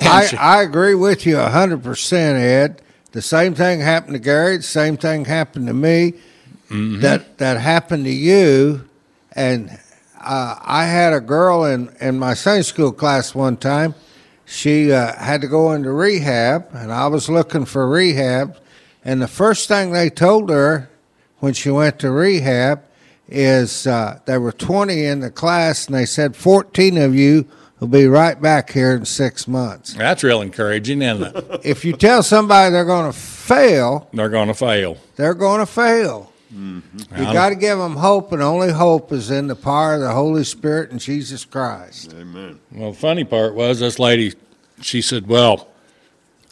[0.00, 2.80] I, I agree with you 100%, Ed.
[3.12, 4.56] The same thing happened to Gary.
[4.56, 6.14] The same thing happened to me.
[6.70, 8.88] That that happened to you.
[9.32, 9.70] And
[10.20, 13.94] uh, I had a girl in, in my Sunday school class one time.
[14.46, 18.56] She uh, had to go into rehab, and I was looking for rehab.
[19.04, 20.88] And the first thing they told her
[21.38, 22.82] when she went to rehab
[23.28, 27.46] is uh, there were 20 in the class, and they said 14 of you
[27.80, 29.94] will be right back here in six months.
[29.94, 31.60] That's real encouraging, isn't it?
[31.64, 34.96] If you tell somebody they're going to fail, They're going to fail.
[35.16, 36.30] they're going to fail.
[36.56, 40.12] You got to give them hope, and only hope is in the power of the
[40.12, 42.14] Holy Spirit and Jesus Christ.
[42.14, 42.60] Amen.
[42.70, 44.34] Well, the funny part was this lady,
[44.80, 45.66] she said, Well,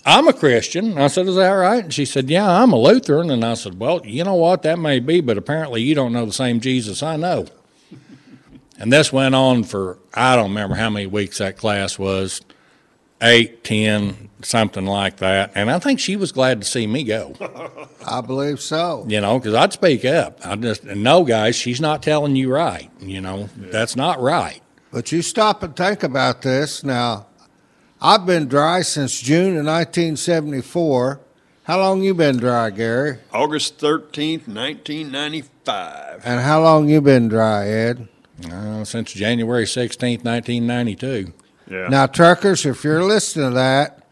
[0.04, 0.98] I'm a Christian.
[0.98, 1.84] I said, Is that right?
[1.84, 3.30] And she said, Yeah, I'm a Lutheran.
[3.30, 4.62] And I said, Well, you know what?
[4.62, 7.46] That may be, but apparently you don't know the same Jesus I know.
[8.78, 12.40] and this went on for, I don't remember how many weeks that class was
[13.22, 15.52] eight, ten, something like that.
[15.54, 17.34] And I think she was glad to see me go,
[18.06, 19.04] I believe so.
[19.08, 20.44] you know, because I'd speak up.
[20.44, 22.90] I just, no, guys, she's not telling you right.
[23.00, 24.60] You know, that's not right.
[24.90, 26.84] But you stop and think about this.
[26.84, 27.26] Now,
[28.04, 31.20] I've been dry since June of 1974.
[31.62, 33.18] How long you been dry, Gary?
[33.32, 36.22] August 13th, 1995.
[36.24, 38.08] And how long you been dry, Ed?
[38.50, 41.33] Uh, since January 16th, 1992.
[41.70, 41.87] Yeah.
[41.88, 44.04] Now, truckers, if you're listening to that,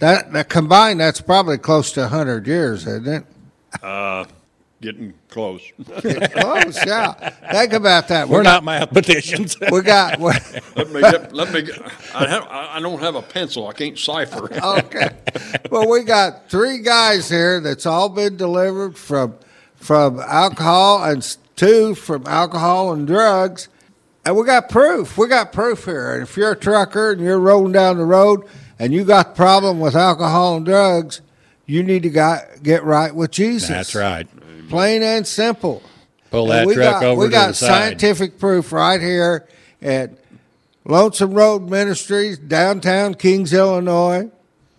[0.00, 3.24] that, that combined, that's probably close to 100 years, isn't it?
[4.80, 5.60] Getting close.
[5.84, 7.12] Close, yeah.
[7.50, 8.28] Think about that.
[8.28, 9.56] We We're got, not mathematicians.
[9.72, 10.20] We got.
[10.20, 10.30] we-
[10.76, 11.82] let me get, let me get,
[12.14, 13.66] I, have, I I don't have a pencil.
[13.66, 14.52] I can't cipher.
[14.54, 15.10] okay.
[15.70, 19.34] Well, we got three guys here that's all been delivered from
[19.74, 23.68] from alcohol and two from alcohol and drugs.
[24.24, 25.18] And we got proof.
[25.18, 26.14] We got proof here.
[26.14, 28.44] And if you're a trucker and you're rolling down the road
[28.78, 31.20] and you got problem with alcohol and drugs,
[31.66, 33.68] you need to got, get right with Jesus.
[33.68, 34.26] That's right.
[34.68, 35.82] Plain and simple.
[36.30, 37.68] Pull And that we truck got, over we to got the side.
[37.68, 39.46] scientific proof right here
[39.80, 40.10] at
[40.84, 44.30] Lonesome Road Ministries, downtown Keenes, Illinois,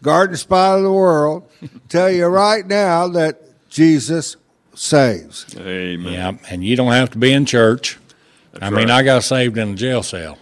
[0.01, 1.49] Garden Spot of the World.
[1.89, 4.35] Tell you right now that Jesus
[4.75, 5.45] saves.
[5.57, 6.13] Amen.
[6.13, 7.97] Yeah, and you don't have to be in church.
[8.61, 8.89] I mean.
[8.89, 10.37] I got saved in a jail cell.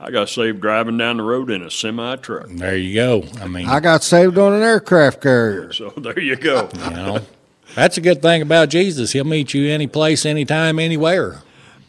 [0.00, 2.46] I got saved driving down the road in a semi truck.
[2.48, 3.24] There you go.
[3.40, 5.72] I mean, I got saved on an aircraft carrier.
[5.72, 6.68] So there you go.
[6.74, 7.20] you know,
[7.74, 9.12] that's a good thing about Jesus.
[9.12, 11.42] He'll meet you any place, anytime, anywhere.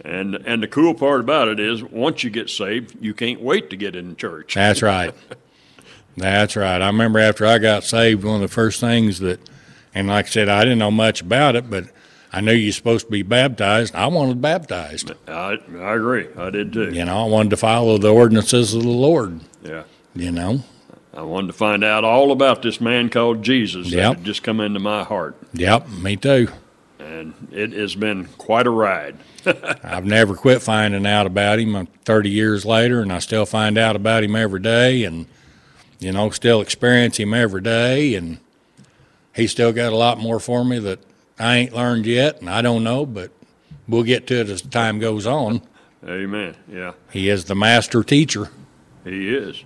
[0.06, 3.70] And and the cool part about it is once you get saved, you can't wait
[3.70, 4.56] to get in church.
[4.56, 5.14] That's right.
[6.18, 6.82] That's right.
[6.82, 9.40] I remember after I got saved, one of the first things that,
[9.96, 11.86] and like I said, I didn't know much about it, but
[12.32, 13.96] I knew you're supposed to be baptized.
[13.96, 15.12] I wanted baptized.
[15.28, 16.28] I I agree.
[16.38, 16.92] I did too.
[16.92, 19.40] You know, I wanted to follow the ordinances of the Lord.
[19.64, 19.84] Yeah.
[20.16, 20.64] You know,
[21.16, 24.16] I wanted to find out all about this man called Jesus that Yep.
[24.18, 25.36] had just come into my heart.
[25.54, 26.48] yep, me too.
[27.00, 29.18] And it has been quite a ride.
[29.84, 31.76] I've never quit finding out about him.
[31.76, 35.28] I'm 30 years later, and I still find out about him every day, and
[36.00, 38.40] you know, still experience him every day, and
[39.36, 41.00] he's still got a lot more for me that
[41.40, 43.32] I ain't learned yet, and I don't know, but
[43.88, 45.62] we'll get to it as time goes on.
[46.08, 46.56] Amen.
[46.72, 48.50] Yeah, He is the master teacher.
[49.04, 49.64] he is.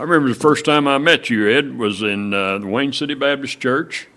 [0.00, 3.12] I remember the first time I met you, Ed, was in uh, the Wayne City
[3.12, 4.08] Baptist Church.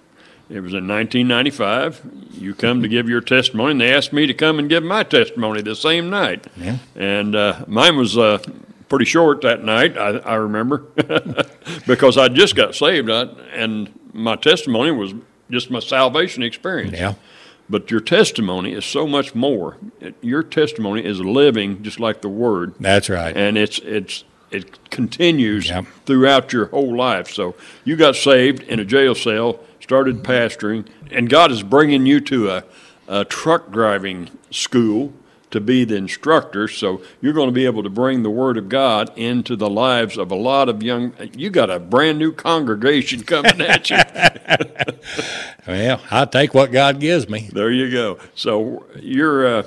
[0.50, 2.30] It was in 1995.
[2.32, 5.04] You come to give your testimony, and they asked me to come and give my
[5.04, 6.48] testimony the same night.
[6.56, 6.78] Yeah.
[6.96, 8.38] And uh, mine was uh,
[8.88, 10.86] pretty short that night, I, I remember,
[11.86, 15.14] because I just got saved, I, and my testimony was
[15.52, 16.98] just my salvation experience.
[16.98, 17.16] Yeah.
[17.70, 19.76] But your testimony is so much more.
[20.22, 23.36] Your testimony is living, just like the Word, That's right.
[23.36, 24.24] and it's it's
[24.54, 25.86] it continues Yep.
[26.06, 27.30] throughout your whole life.
[27.30, 32.20] So you got saved in a jail cell, started pastoring, and God is bringing you
[32.22, 32.64] to a,
[33.08, 35.14] a truck driving school
[35.52, 36.68] to be the instructor.
[36.68, 40.18] So you're going to be able to bring the Word of God into the lives
[40.18, 41.14] of a lot of young.
[41.38, 43.98] You got a brand new congregation coming at you.
[45.66, 47.50] Well, I take what God gives me.
[47.52, 48.18] There you go.
[48.36, 49.64] So you're uh,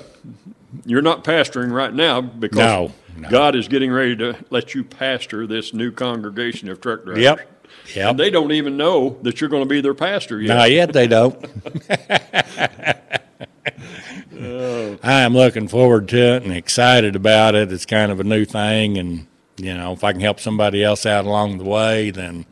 [0.85, 3.29] you're not pastoring right now because No, no.
[3.29, 7.23] God is getting ready to let you pastor this new congregation of truck drivers.
[7.23, 7.53] Yep.
[7.95, 8.09] Yep.
[8.11, 10.55] And they don't even know that you're going to be their pastor yet.
[10.55, 11.45] Not yet, they don't.
[15.03, 17.71] I am looking forward to it and excited about it.
[17.71, 21.05] It's kind of a new thing, and you know, if I can help somebody else
[21.05, 22.45] out along the way, then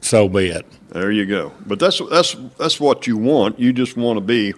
[0.00, 0.66] so be it.
[0.90, 1.52] There you go.
[1.66, 3.58] But that's that's that's what you want.
[3.58, 4.54] You just want to be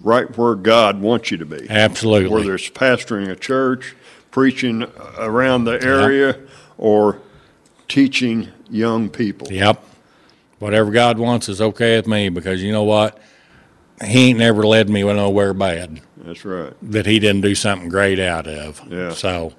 [0.00, 1.66] right where God wants you to be.
[1.68, 2.30] Absolutely.
[2.30, 3.96] Whether it's pastoring a church,
[4.34, 4.82] preaching
[5.16, 6.36] around the area,
[6.76, 7.20] or
[7.86, 9.46] teaching young people.
[9.52, 9.80] Yep.
[10.58, 13.16] Whatever God wants is okay with me because you know what?
[14.04, 16.72] He ain't never led me nowhere bad That's right.
[16.82, 18.82] that he didn't do something great out of.
[18.90, 19.12] Yeah.
[19.12, 19.52] So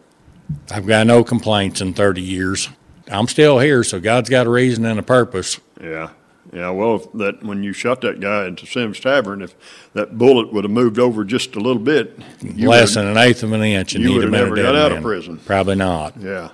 [0.70, 2.68] I've got no complaints in 30 years.
[3.10, 5.58] I'm still here, so God's got a reason and a purpose.
[5.82, 6.10] Yeah.
[6.56, 9.54] Yeah, well, that when you shot that guy into Sims Tavern, if
[9.94, 13.18] that bullet would have moved over just a little bit, you Less would- than an
[13.18, 15.38] eighth of an inch, and you he'd would've never got out of prison.
[15.46, 16.14] Probably not.
[16.20, 16.50] yeah.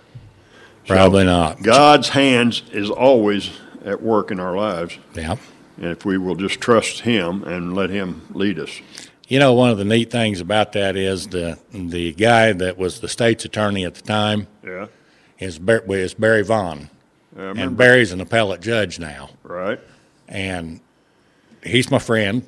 [0.87, 1.61] Probably not.
[1.61, 3.51] God's hands is always
[3.85, 5.35] at work in our lives, Yeah.
[5.77, 8.71] and if we will just trust Him and let Him lead us.
[9.27, 12.99] You know, one of the neat things about that is the the guy that was
[12.99, 14.87] the state's attorney at the time Yeah,
[15.39, 16.89] is, is Barry Vaughan,
[17.37, 17.77] and.
[17.77, 19.29] Barry's an appellate judge now.
[19.43, 19.79] right?
[20.31, 20.79] And
[21.63, 22.47] he's my friend.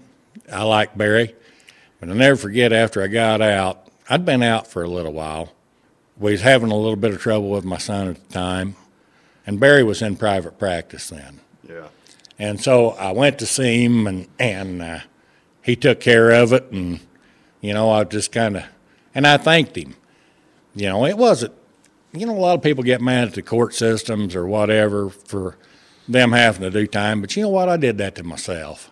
[0.51, 1.35] I like Barry,
[1.99, 5.53] but I'll never forget after I got out, I'd been out for a little while.
[6.17, 8.75] We was having a little bit of trouble with my son at the time,
[9.45, 11.41] and Barry was in private practice then.
[11.67, 11.87] Yeah,
[12.39, 14.99] And so I went to see him, and and uh,
[15.61, 16.99] he took care of it, and
[17.61, 18.63] you know I just kind of,
[19.13, 19.95] and I thanked him.
[20.75, 21.53] You know, it wasn't.
[22.15, 25.57] You know, a lot of people get mad at the court systems or whatever for
[26.07, 27.69] them having to do time, but you know what?
[27.69, 28.91] I did that to myself.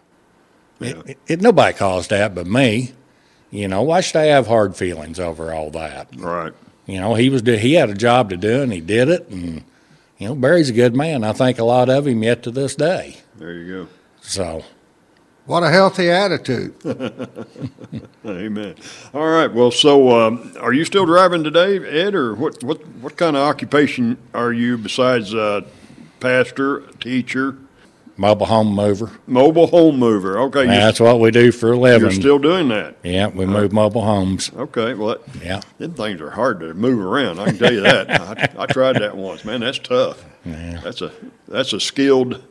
[0.80, 2.94] It, it, it, nobody caused that but me.
[3.52, 6.08] You know, why should I have hard feelings over all that?
[6.18, 6.54] right.
[6.88, 9.64] You know, he was he had a job to do, and he did it, and
[10.18, 11.24] you know, Barry's a good man.
[11.24, 13.18] I think a lot of him yet to this day.
[13.36, 13.88] There you go.
[14.22, 14.64] So.
[15.46, 16.76] What a healthy attitude.
[18.26, 18.76] Amen.
[19.14, 19.52] All right.
[19.52, 22.64] Well, so um, are you still driving today, Ed, or what?
[22.64, 22.86] What?
[22.88, 25.62] What kind of occupation are you besides uh,
[26.22, 27.58] pastor, teacher,
[28.16, 29.12] mobile home mover.
[29.28, 30.40] mobile home mover?
[30.40, 32.02] Okay, you're, That's what we do for a living.
[32.12, 32.96] you're still doing that.
[33.04, 34.52] yeah, we move mobile homes.
[34.56, 34.94] Okay.
[34.94, 37.40] Well, that, Yeah, Them things are hard to move around.
[37.40, 38.10] I can tell you that.
[38.10, 39.44] I, I tried that once.
[39.44, 40.24] Man, that's tough.
[40.46, 41.12] That's a
[41.48, 42.42] that's a skilled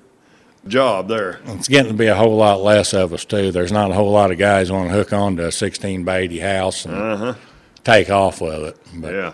[0.69, 1.41] job there.
[1.47, 3.51] it's getting to be a whole lot less of us too.
[3.51, 6.39] There's not a whole lot of guys want to hook onto a 16 by 80
[6.41, 7.35] house and Uh-huh.
[7.83, 8.77] take off with it.
[8.95, 9.33] But Yeah.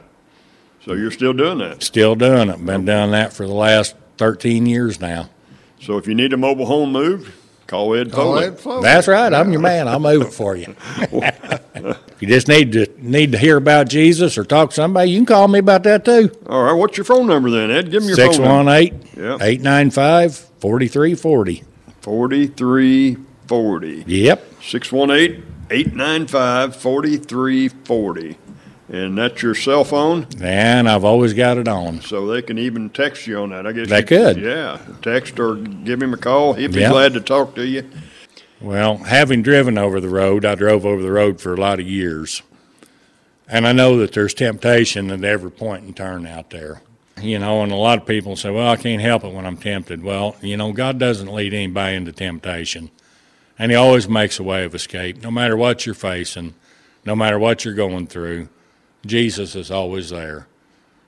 [0.84, 1.82] So you're still doing that.
[1.82, 2.64] still doing it.
[2.64, 5.29] Been doing that for the last 13 years now.
[5.81, 7.33] So if you need a mobile home moved,
[7.67, 8.47] Call Ed Call Foley.
[8.47, 8.83] Ed Foley.
[8.83, 9.33] That's right.
[9.33, 9.89] I'm your man.
[9.89, 10.75] I'll move it for you.
[11.01, 15.19] if you just need to need to hear about Jesus or talk to somebody, you
[15.19, 16.31] can call me about that too.
[16.49, 17.91] All right, what's your phone number then, Ed?
[17.91, 18.73] Give me your phone number.
[18.73, 19.43] 618 Yep.
[19.43, 21.64] 895 4340.
[22.01, 24.05] 4340.
[24.07, 24.45] Yep.
[24.62, 28.37] 618 895 4340.
[28.89, 32.01] And that's your cell phone, And I've always got it on.
[32.03, 33.66] so they can even text you on that.
[33.66, 34.37] I guess They you- could.
[34.41, 36.53] Yeah, text or give him a call.
[36.53, 36.93] He'd be Yep.
[36.93, 37.82] glad to talk to you.
[38.61, 41.87] Well, having driven over the road, I drove over the road for a lot of
[41.87, 42.43] years.
[43.49, 46.80] And I know that there's temptation at every point and turn out there.
[47.20, 49.57] You know, and a lot of people say, well, I can't help it when I'm
[49.57, 50.03] tempted.
[50.05, 52.91] Well, you know, God doesn't lead anybody into temptation.
[53.59, 56.55] And He always makes a way of escape, no matter what you're facing,
[57.05, 58.49] no matter what you're going through.
[59.07, 60.46] Jesus is always there.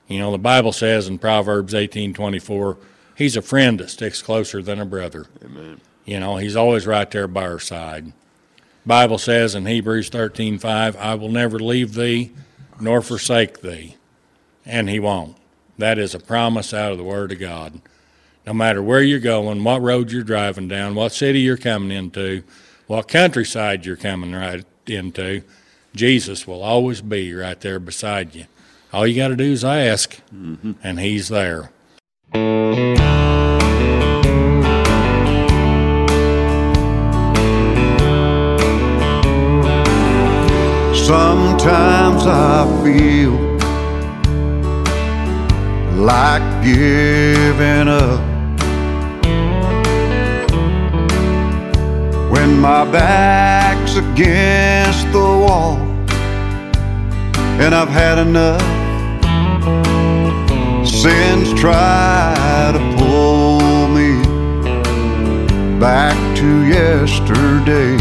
[0.07, 2.79] You know, the Bible says in Proverbs 18:24,
[3.19, 5.27] He's a friend that sticks closer than a brother.
[5.45, 5.81] Amen.
[6.05, 8.13] You know, he's always right there by our side.
[8.87, 12.31] Bible says in Hebrews 13:5, I will never leave thee
[12.81, 13.97] nor forsake thee.
[14.65, 15.37] And he won't.
[15.79, 17.81] That is a promise out of the word of God.
[18.47, 22.45] No matter where you're going, what road you're driving down, what city you're coming into,
[22.87, 25.43] what countryside you're coming right into,
[25.95, 28.47] Jesus will always be right there beside you.
[28.93, 30.73] All you got to do is ask, mm-hmm.
[30.83, 31.71] and he's there.
[40.95, 43.33] Sometimes I feel
[46.03, 48.28] like giving up
[52.57, 55.77] my back's against the wall
[57.61, 58.63] and I've had enough.
[60.87, 64.23] Sins try to pull me
[65.81, 67.97] back to yesterday.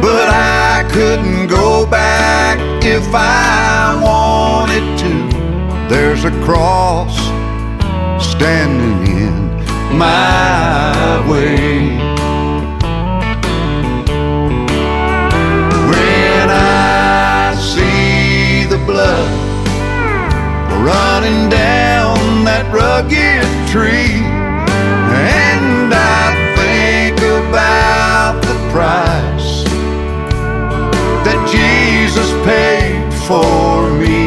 [0.00, 5.88] But I couldn't go back if I wanted to.
[5.88, 7.14] There's a cross
[8.32, 9.05] standing in
[9.92, 11.98] my way.
[15.90, 19.30] When I see the blood
[20.84, 24.22] running down that rugged tree,
[25.16, 26.26] and I
[26.56, 29.64] think about the price
[31.24, 34.18] that Jesus paid for me.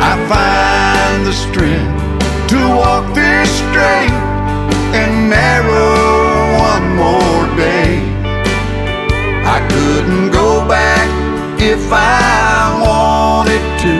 [0.00, 1.93] I find the strength
[2.54, 4.14] to walk this straight
[5.00, 5.90] and narrow
[6.70, 7.98] one more day.
[9.56, 11.08] I couldn't go back
[11.60, 13.94] if I wanted to.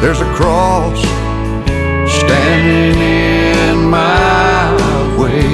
[0.00, 1.00] There's a cross
[2.20, 4.62] standing in my
[5.20, 5.52] way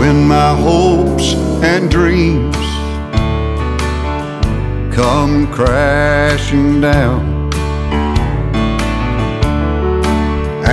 [0.00, 2.56] when my hopes and dreams
[4.96, 7.41] come crashing down.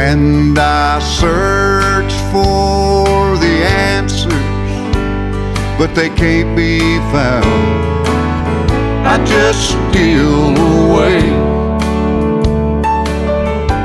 [0.01, 3.55] And I search for the
[3.91, 4.31] answers,
[5.77, 6.79] but they can't be
[7.11, 8.07] found.
[9.05, 11.19] I just steal away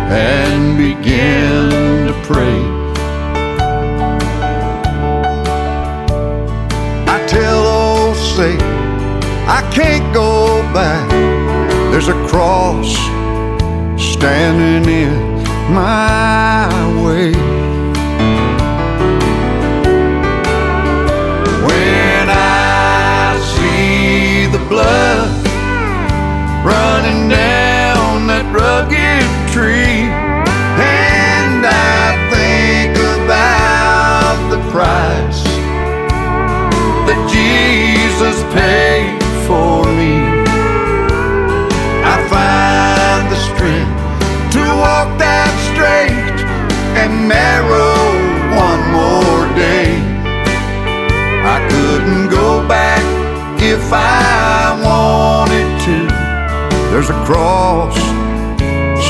[0.09, 2.61] and begin to pray.
[7.13, 11.11] I tell old Satan, I can't go back.
[11.91, 12.95] There's a cross
[13.99, 15.34] standing in
[15.71, 16.69] my
[17.03, 17.33] way.
[21.67, 25.31] When I see the blood
[26.65, 30.05] running down that rugged tree,
[30.81, 35.43] and I think about the price
[37.07, 39.84] that Jesus paid for
[51.95, 53.05] couldn't go back
[53.63, 55.97] if I wanted to.
[56.91, 57.95] There's a cross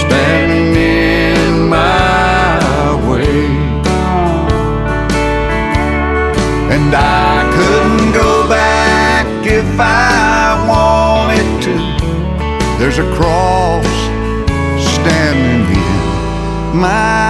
[0.00, 2.60] standing in my
[3.08, 3.46] way.
[6.74, 11.74] And I couldn't go back if I wanted to.
[12.78, 13.86] There's a cross
[14.92, 17.23] standing in my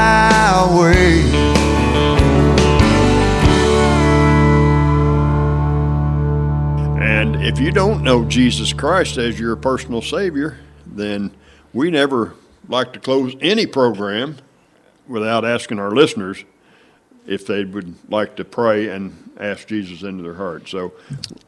[7.54, 11.30] if you don't know Jesus Christ as your personal Savior, then
[11.72, 12.34] we never
[12.68, 14.38] like to close any program
[15.06, 16.44] without asking our listeners
[17.28, 20.68] if they would like to pray and ask Jesus into their heart.
[20.68, 20.94] So,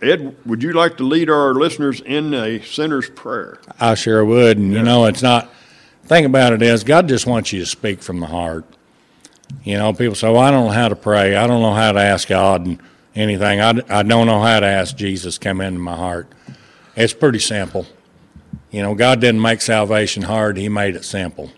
[0.00, 3.58] Ed, would you like to lead our listeners in a sinner's prayer?
[3.80, 4.58] I sure would.
[4.58, 5.52] And, you know, it's not,
[6.04, 8.64] thing about it is, God just wants you to speak from the heart.
[9.64, 11.34] You know, people say, well, I don't know how to pray.
[11.34, 12.78] I don't know how to ask God and
[13.16, 13.60] anything.
[13.60, 16.28] I, I don't know how to ask Jesus come into my heart.
[16.94, 17.86] It's pretty simple.
[18.70, 21.52] You know, God didn't make salvation hard, He made it simple.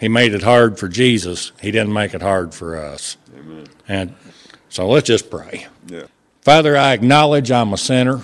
[0.00, 3.16] He made it hard for Jesus, He didn't make it hard for us.
[3.36, 3.66] Amen.
[3.88, 4.14] And
[4.68, 5.66] so let's just pray.
[5.86, 6.04] Yeah.
[6.42, 8.22] Father, I acknowledge I'm a sinner.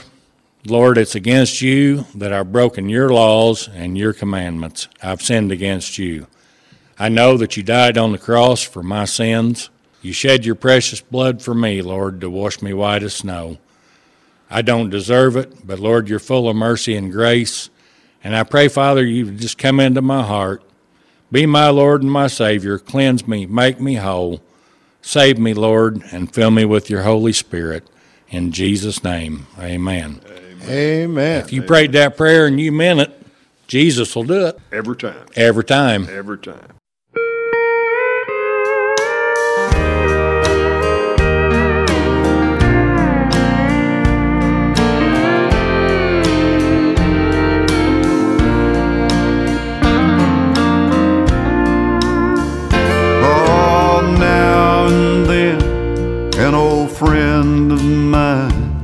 [0.67, 4.89] Lord, it's against you that I've broken your laws and your commandments.
[5.03, 6.27] I've sinned against you.
[6.99, 9.71] I know that you died on the cross for my sins.
[10.03, 13.59] You shed your precious blood for me, Lord, to wash me white as snow.
[14.51, 17.71] I don't deserve it, but Lord, you're full of mercy and grace.
[18.25, 20.63] And I pray, Father, you just come into my heart.
[21.31, 22.79] Be my Lord and my Savior.
[22.79, 24.41] Cleanse me, make me whole.
[25.03, 27.87] Save me, Lord, and fill me with your Holy Spirit.
[28.29, 30.21] In Jesus' name, amen.
[30.69, 31.43] Amen.
[31.43, 33.23] If you prayed that prayer and you meant it,
[33.67, 35.27] Jesus will do it Every time.
[35.37, 36.09] every time.
[36.11, 36.80] Every time.
[57.41, 58.83] Friend of mine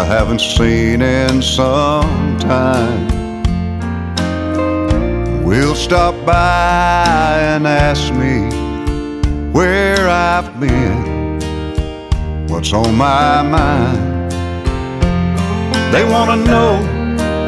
[0.00, 3.08] I haven't seen in some time
[5.44, 8.36] will stop by and ask me
[9.52, 11.38] where I've been,
[12.48, 14.30] what's on my mind.
[15.92, 16.72] They want to know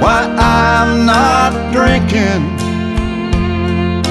[0.03, 2.43] why I'm not drinking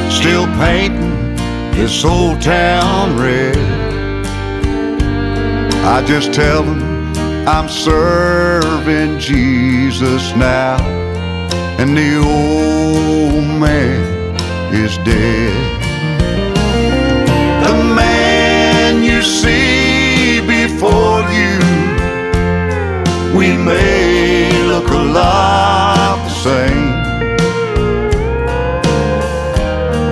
[0.10, 1.36] still painting
[1.76, 3.87] this old town red.
[5.86, 6.82] I just tell them
[7.48, 10.78] I'm serving Jesus now,
[11.80, 14.36] and the old man
[14.74, 15.54] is dead.
[17.66, 21.60] The man you see before you,
[23.38, 26.94] we may look a lot the same.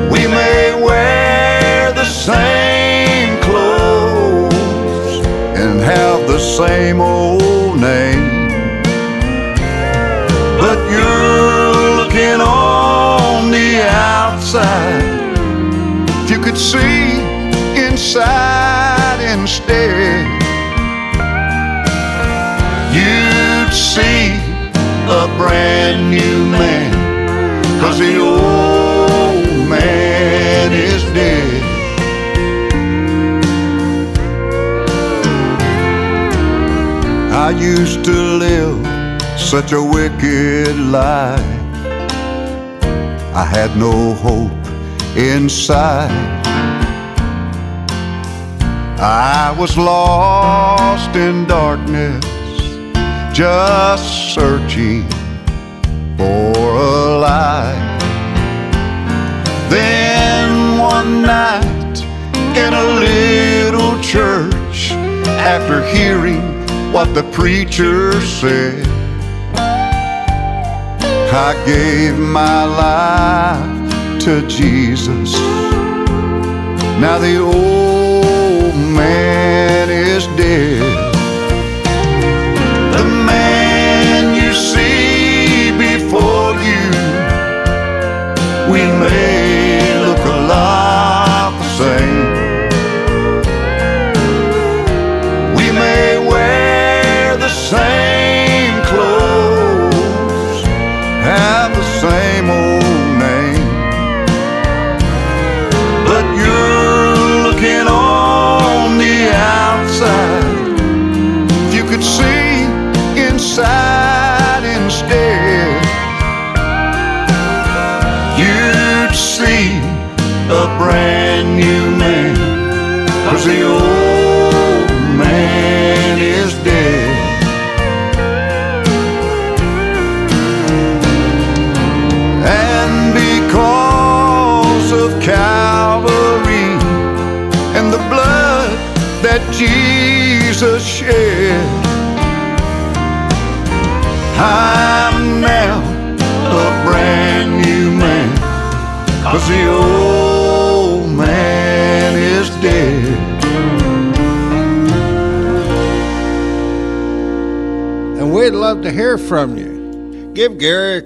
[0.10, 2.55] We may wear the same
[6.56, 8.54] same old name.
[10.58, 15.04] But you're looking on the outside.
[16.24, 17.20] If you could see
[17.76, 20.26] inside instead,
[22.96, 24.40] you'd see
[25.12, 26.94] a brand new man.
[27.82, 31.75] Cause the old man is dead.
[37.46, 38.82] I used to live
[39.40, 41.40] such a wicked life.
[43.36, 44.52] I had no hope
[45.16, 46.10] inside.
[49.00, 52.26] I was lost in darkness,
[53.32, 55.08] just searching
[56.18, 58.00] for a light.
[59.70, 61.96] Then one night
[62.58, 64.94] in a little church,
[65.46, 66.55] after hearing
[66.96, 68.88] what the preacher said,
[71.34, 75.34] I gave my life to Jesus.
[77.02, 77.95] Now the old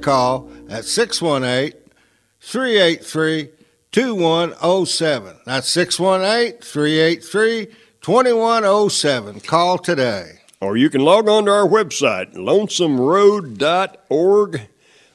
[0.09, 1.73] call at 618
[2.39, 3.49] 383
[3.91, 5.37] 2107.
[5.45, 7.67] That's 618 383
[8.01, 9.39] 2107.
[9.41, 10.39] Call today.
[10.61, 14.61] Or you can log on to our website, lonesomeroad.org.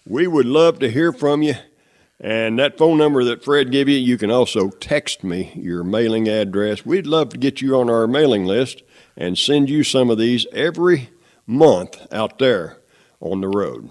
[0.07, 1.55] We would love to hear from you.
[2.21, 6.29] And that phone number that Fred gave you, you can also text me your mailing
[6.29, 6.87] address.
[6.87, 8.85] We'd love to get you on our mailing list
[9.17, 11.09] and send you some of these every
[11.49, 12.79] month out there
[13.21, 13.91] on the road.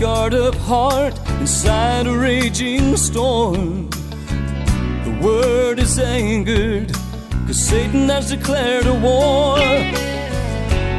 [0.00, 3.90] Scarred up heart, inside a raging storm.
[5.04, 6.90] The word is angered,
[7.46, 9.58] cause Satan has declared a war.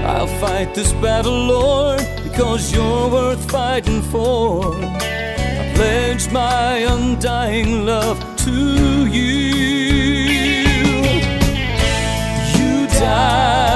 [0.06, 4.76] I'll fight this battle, Lord, because you're worth fighting for.
[4.76, 8.52] I pledge my undying love to
[9.08, 9.32] you.
[12.54, 13.71] You died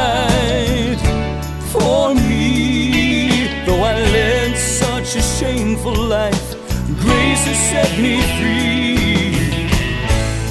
[7.75, 9.35] set me free,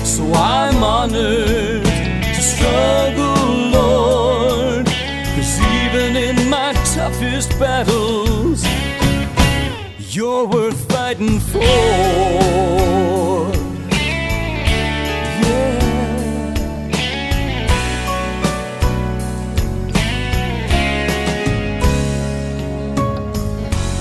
[0.05, 1.85] so I'm honored
[2.37, 3.47] to struggle,
[3.79, 4.87] Lord.
[5.35, 8.62] Cause even in my toughest battles,
[10.14, 11.62] you're worth fighting for.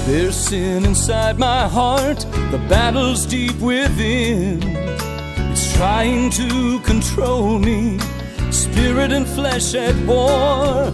[0.06, 2.23] There's sin inside my heart,
[2.54, 4.60] the battle's deep within.
[5.52, 7.98] It's trying to control me,
[8.52, 10.94] spirit and flesh at war.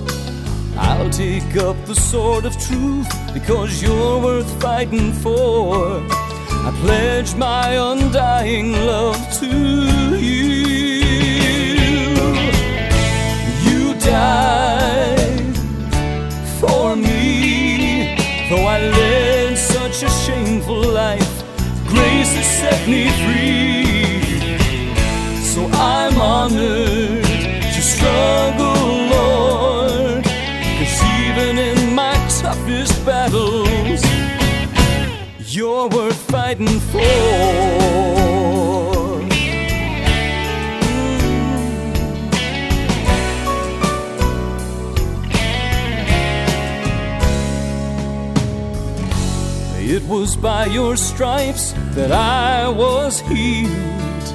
[0.77, 6.01] I'll take up the sword of truth because you're worth fighting for.
[6.67, 9.47] I pledge my undying love to
[10.15, 11.03] you.
[13.67, 15.57] You died
[16.61, 18.15] for me,
[18.49, 19.08] though I led
[22.59, 24.21] set me free,
[25.41, 27.23] so I'm honored
[27.75, 28.83] to struggle,
[29.15, 30.23] Lord.
[30.77, 34.01] Cause even in my toughest battles,
[35.55, 36.99] you're worth fighting for.
[39.09, 39.29] Mm.
[49.95, 54.27] It was by your stripes that I was healed.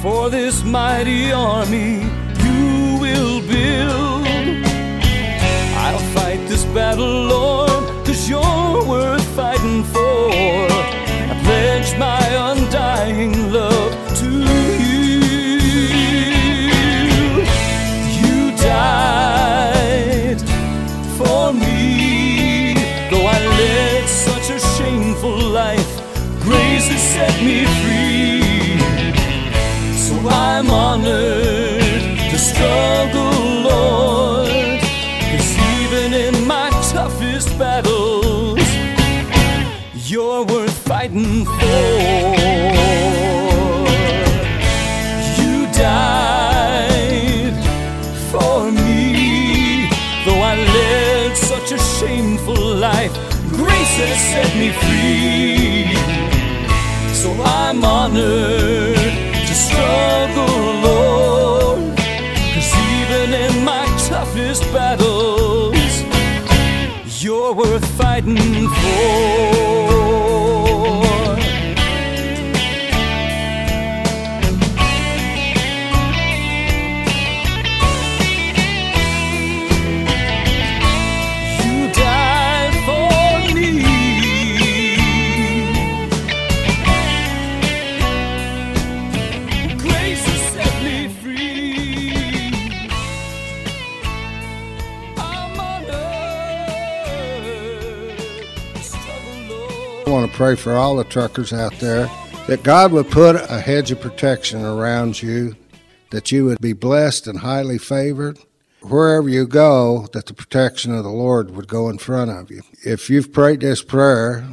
[0.00, 1.94] For this mighty army
[2.44, 2.62] you
[3.04, 4.26] will build.
[5.84, 10.28] I'll fight this battle, Lord, cause you're worth fighting for.
[11.32, 13.71] I pledge my undying love
[27.22, 28.78] set me free.
[30.06, 33.36] So I'm honored to struggle,
[33.70, 34.80] Lord.
[35.30, 38.68] Cause even in my toughest battles,
[40.10, 41.84] you're worth fighting for.
[45.40, 45.56] You
[45.90, 47.56] died
[48.32, 49.88] for me,
[50.24, 53.14] though I led such a shameful life.
[53.60, 55.61] Grace has set me free.
[57.22, 61.96] So I'm honored to struggle, Lord.
[61.96, 66.02] Cause even in my toughest battles,
[67.22, 69.51] you're worth fighting for.
[100.32, 102.10] Pray for all the truckers out there
[102.46, 105.54] that God would put a hedge of protection around you,
[106.10, 108.38] that you would be blessed and highly favored.
[108.80, 112.62] Wherever you go, that the protection of the Lord would go in front of you.
[112.84, 114.44] If you've prayed this prayer,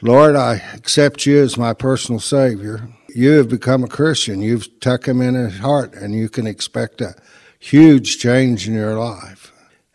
[0.00, 2.88] Lord, I accept you as my personal Savior.
[3.14, 4.40] You have become a Christian.
[4.40, 7.14] You've tucked him in his heart, and you can expect a
[7.58, 9.51] huge change in your life.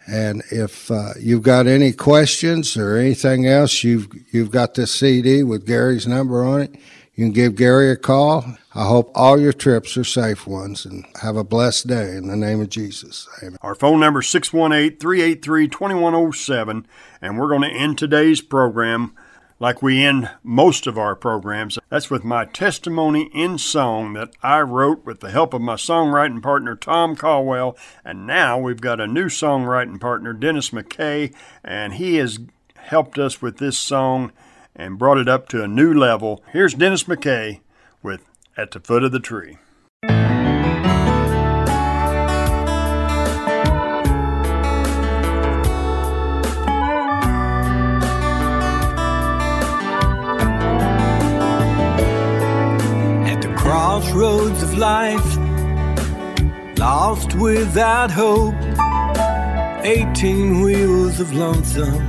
[0.07, 5.43] And if uh, you've got any questions or anything else, you've you've got this CD
[5.43, 6.75] with Gary's number on it.
[7.13, 8.45] You can give Gary a call.
[8.75, 12.35] I hope all your trips are safe ones and have a blessed day in the
[12.35, 13.27] name of Jesus.
[13.41, 13.57] Amen.
[13.63, 16.87] Our phone number is 618 383 2107,
[17.19, 19.15] and we're going to end today's program
[19.59, 21.79] like we end most of our programs.
[21.89, 26.41] That's with my testimony in song that I wrote with the help of my songwriting
[26.41, 27.77] partner, Tom Caldwell.
[28.05, 31.33] And now we've got a new songwriting partner, Dennis McKay,
[31.63, 32.39] and he has
[32.75, 34.31] helped us with this song
[34.75, 36.43] and brought it up to a new level.
[36.51, 37.61] Here's Dennis McKay
[38.03, 38.23] with
[38.55, 39.57] At the Foot of the Tree.
[54.17, 55.37] Crossroads of life,
[56.79, 58.55] lost without hope.
[59.85, 62.01] Eighteen wheels of lonesome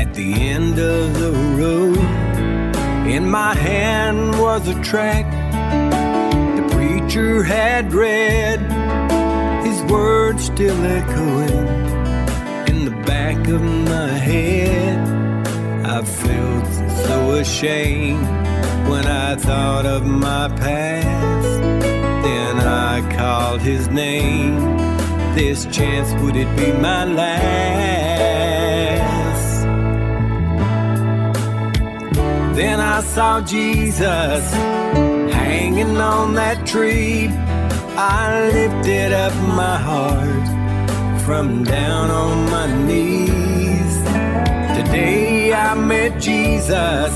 [0.00, 1.96] at the end of the road.
[3.08, 5.24] In my hand was a track
[6.56, 8.60] the preacher had read,
[9.64, 11.66] his words still echoing
[12.68, 14.98] in the back of my head.
[15.86, 16.66] I felt
[17.06, 18.49] so ashamed
[18.88, 21.60] when I thought of my past.
[22.24, 24.56] Then I called his name.
[25.34, 28.30] This chance, would it be my last?
[32.56, 34.52] Then I saw Jesus
[35.32, 37.28] hanging on that tree.
[37.96, 40.48] I lifted up my heart
[41.24, 43.94] from down on my knees.
[44.76, 45.39] Today
[45.80, 47.12] met Jesus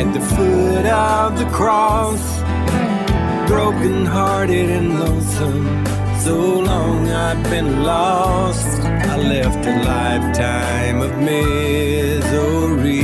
[0.00, 2.22] at the foot of the cross,
[3.48, 5.84] broken hearted and lonesome.
[6.20, 8.80] So long I've been lost.
[8.80, 13.02] I left a lifetime of misery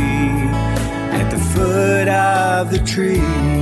[1.19, 3.62] at the foot of the tree.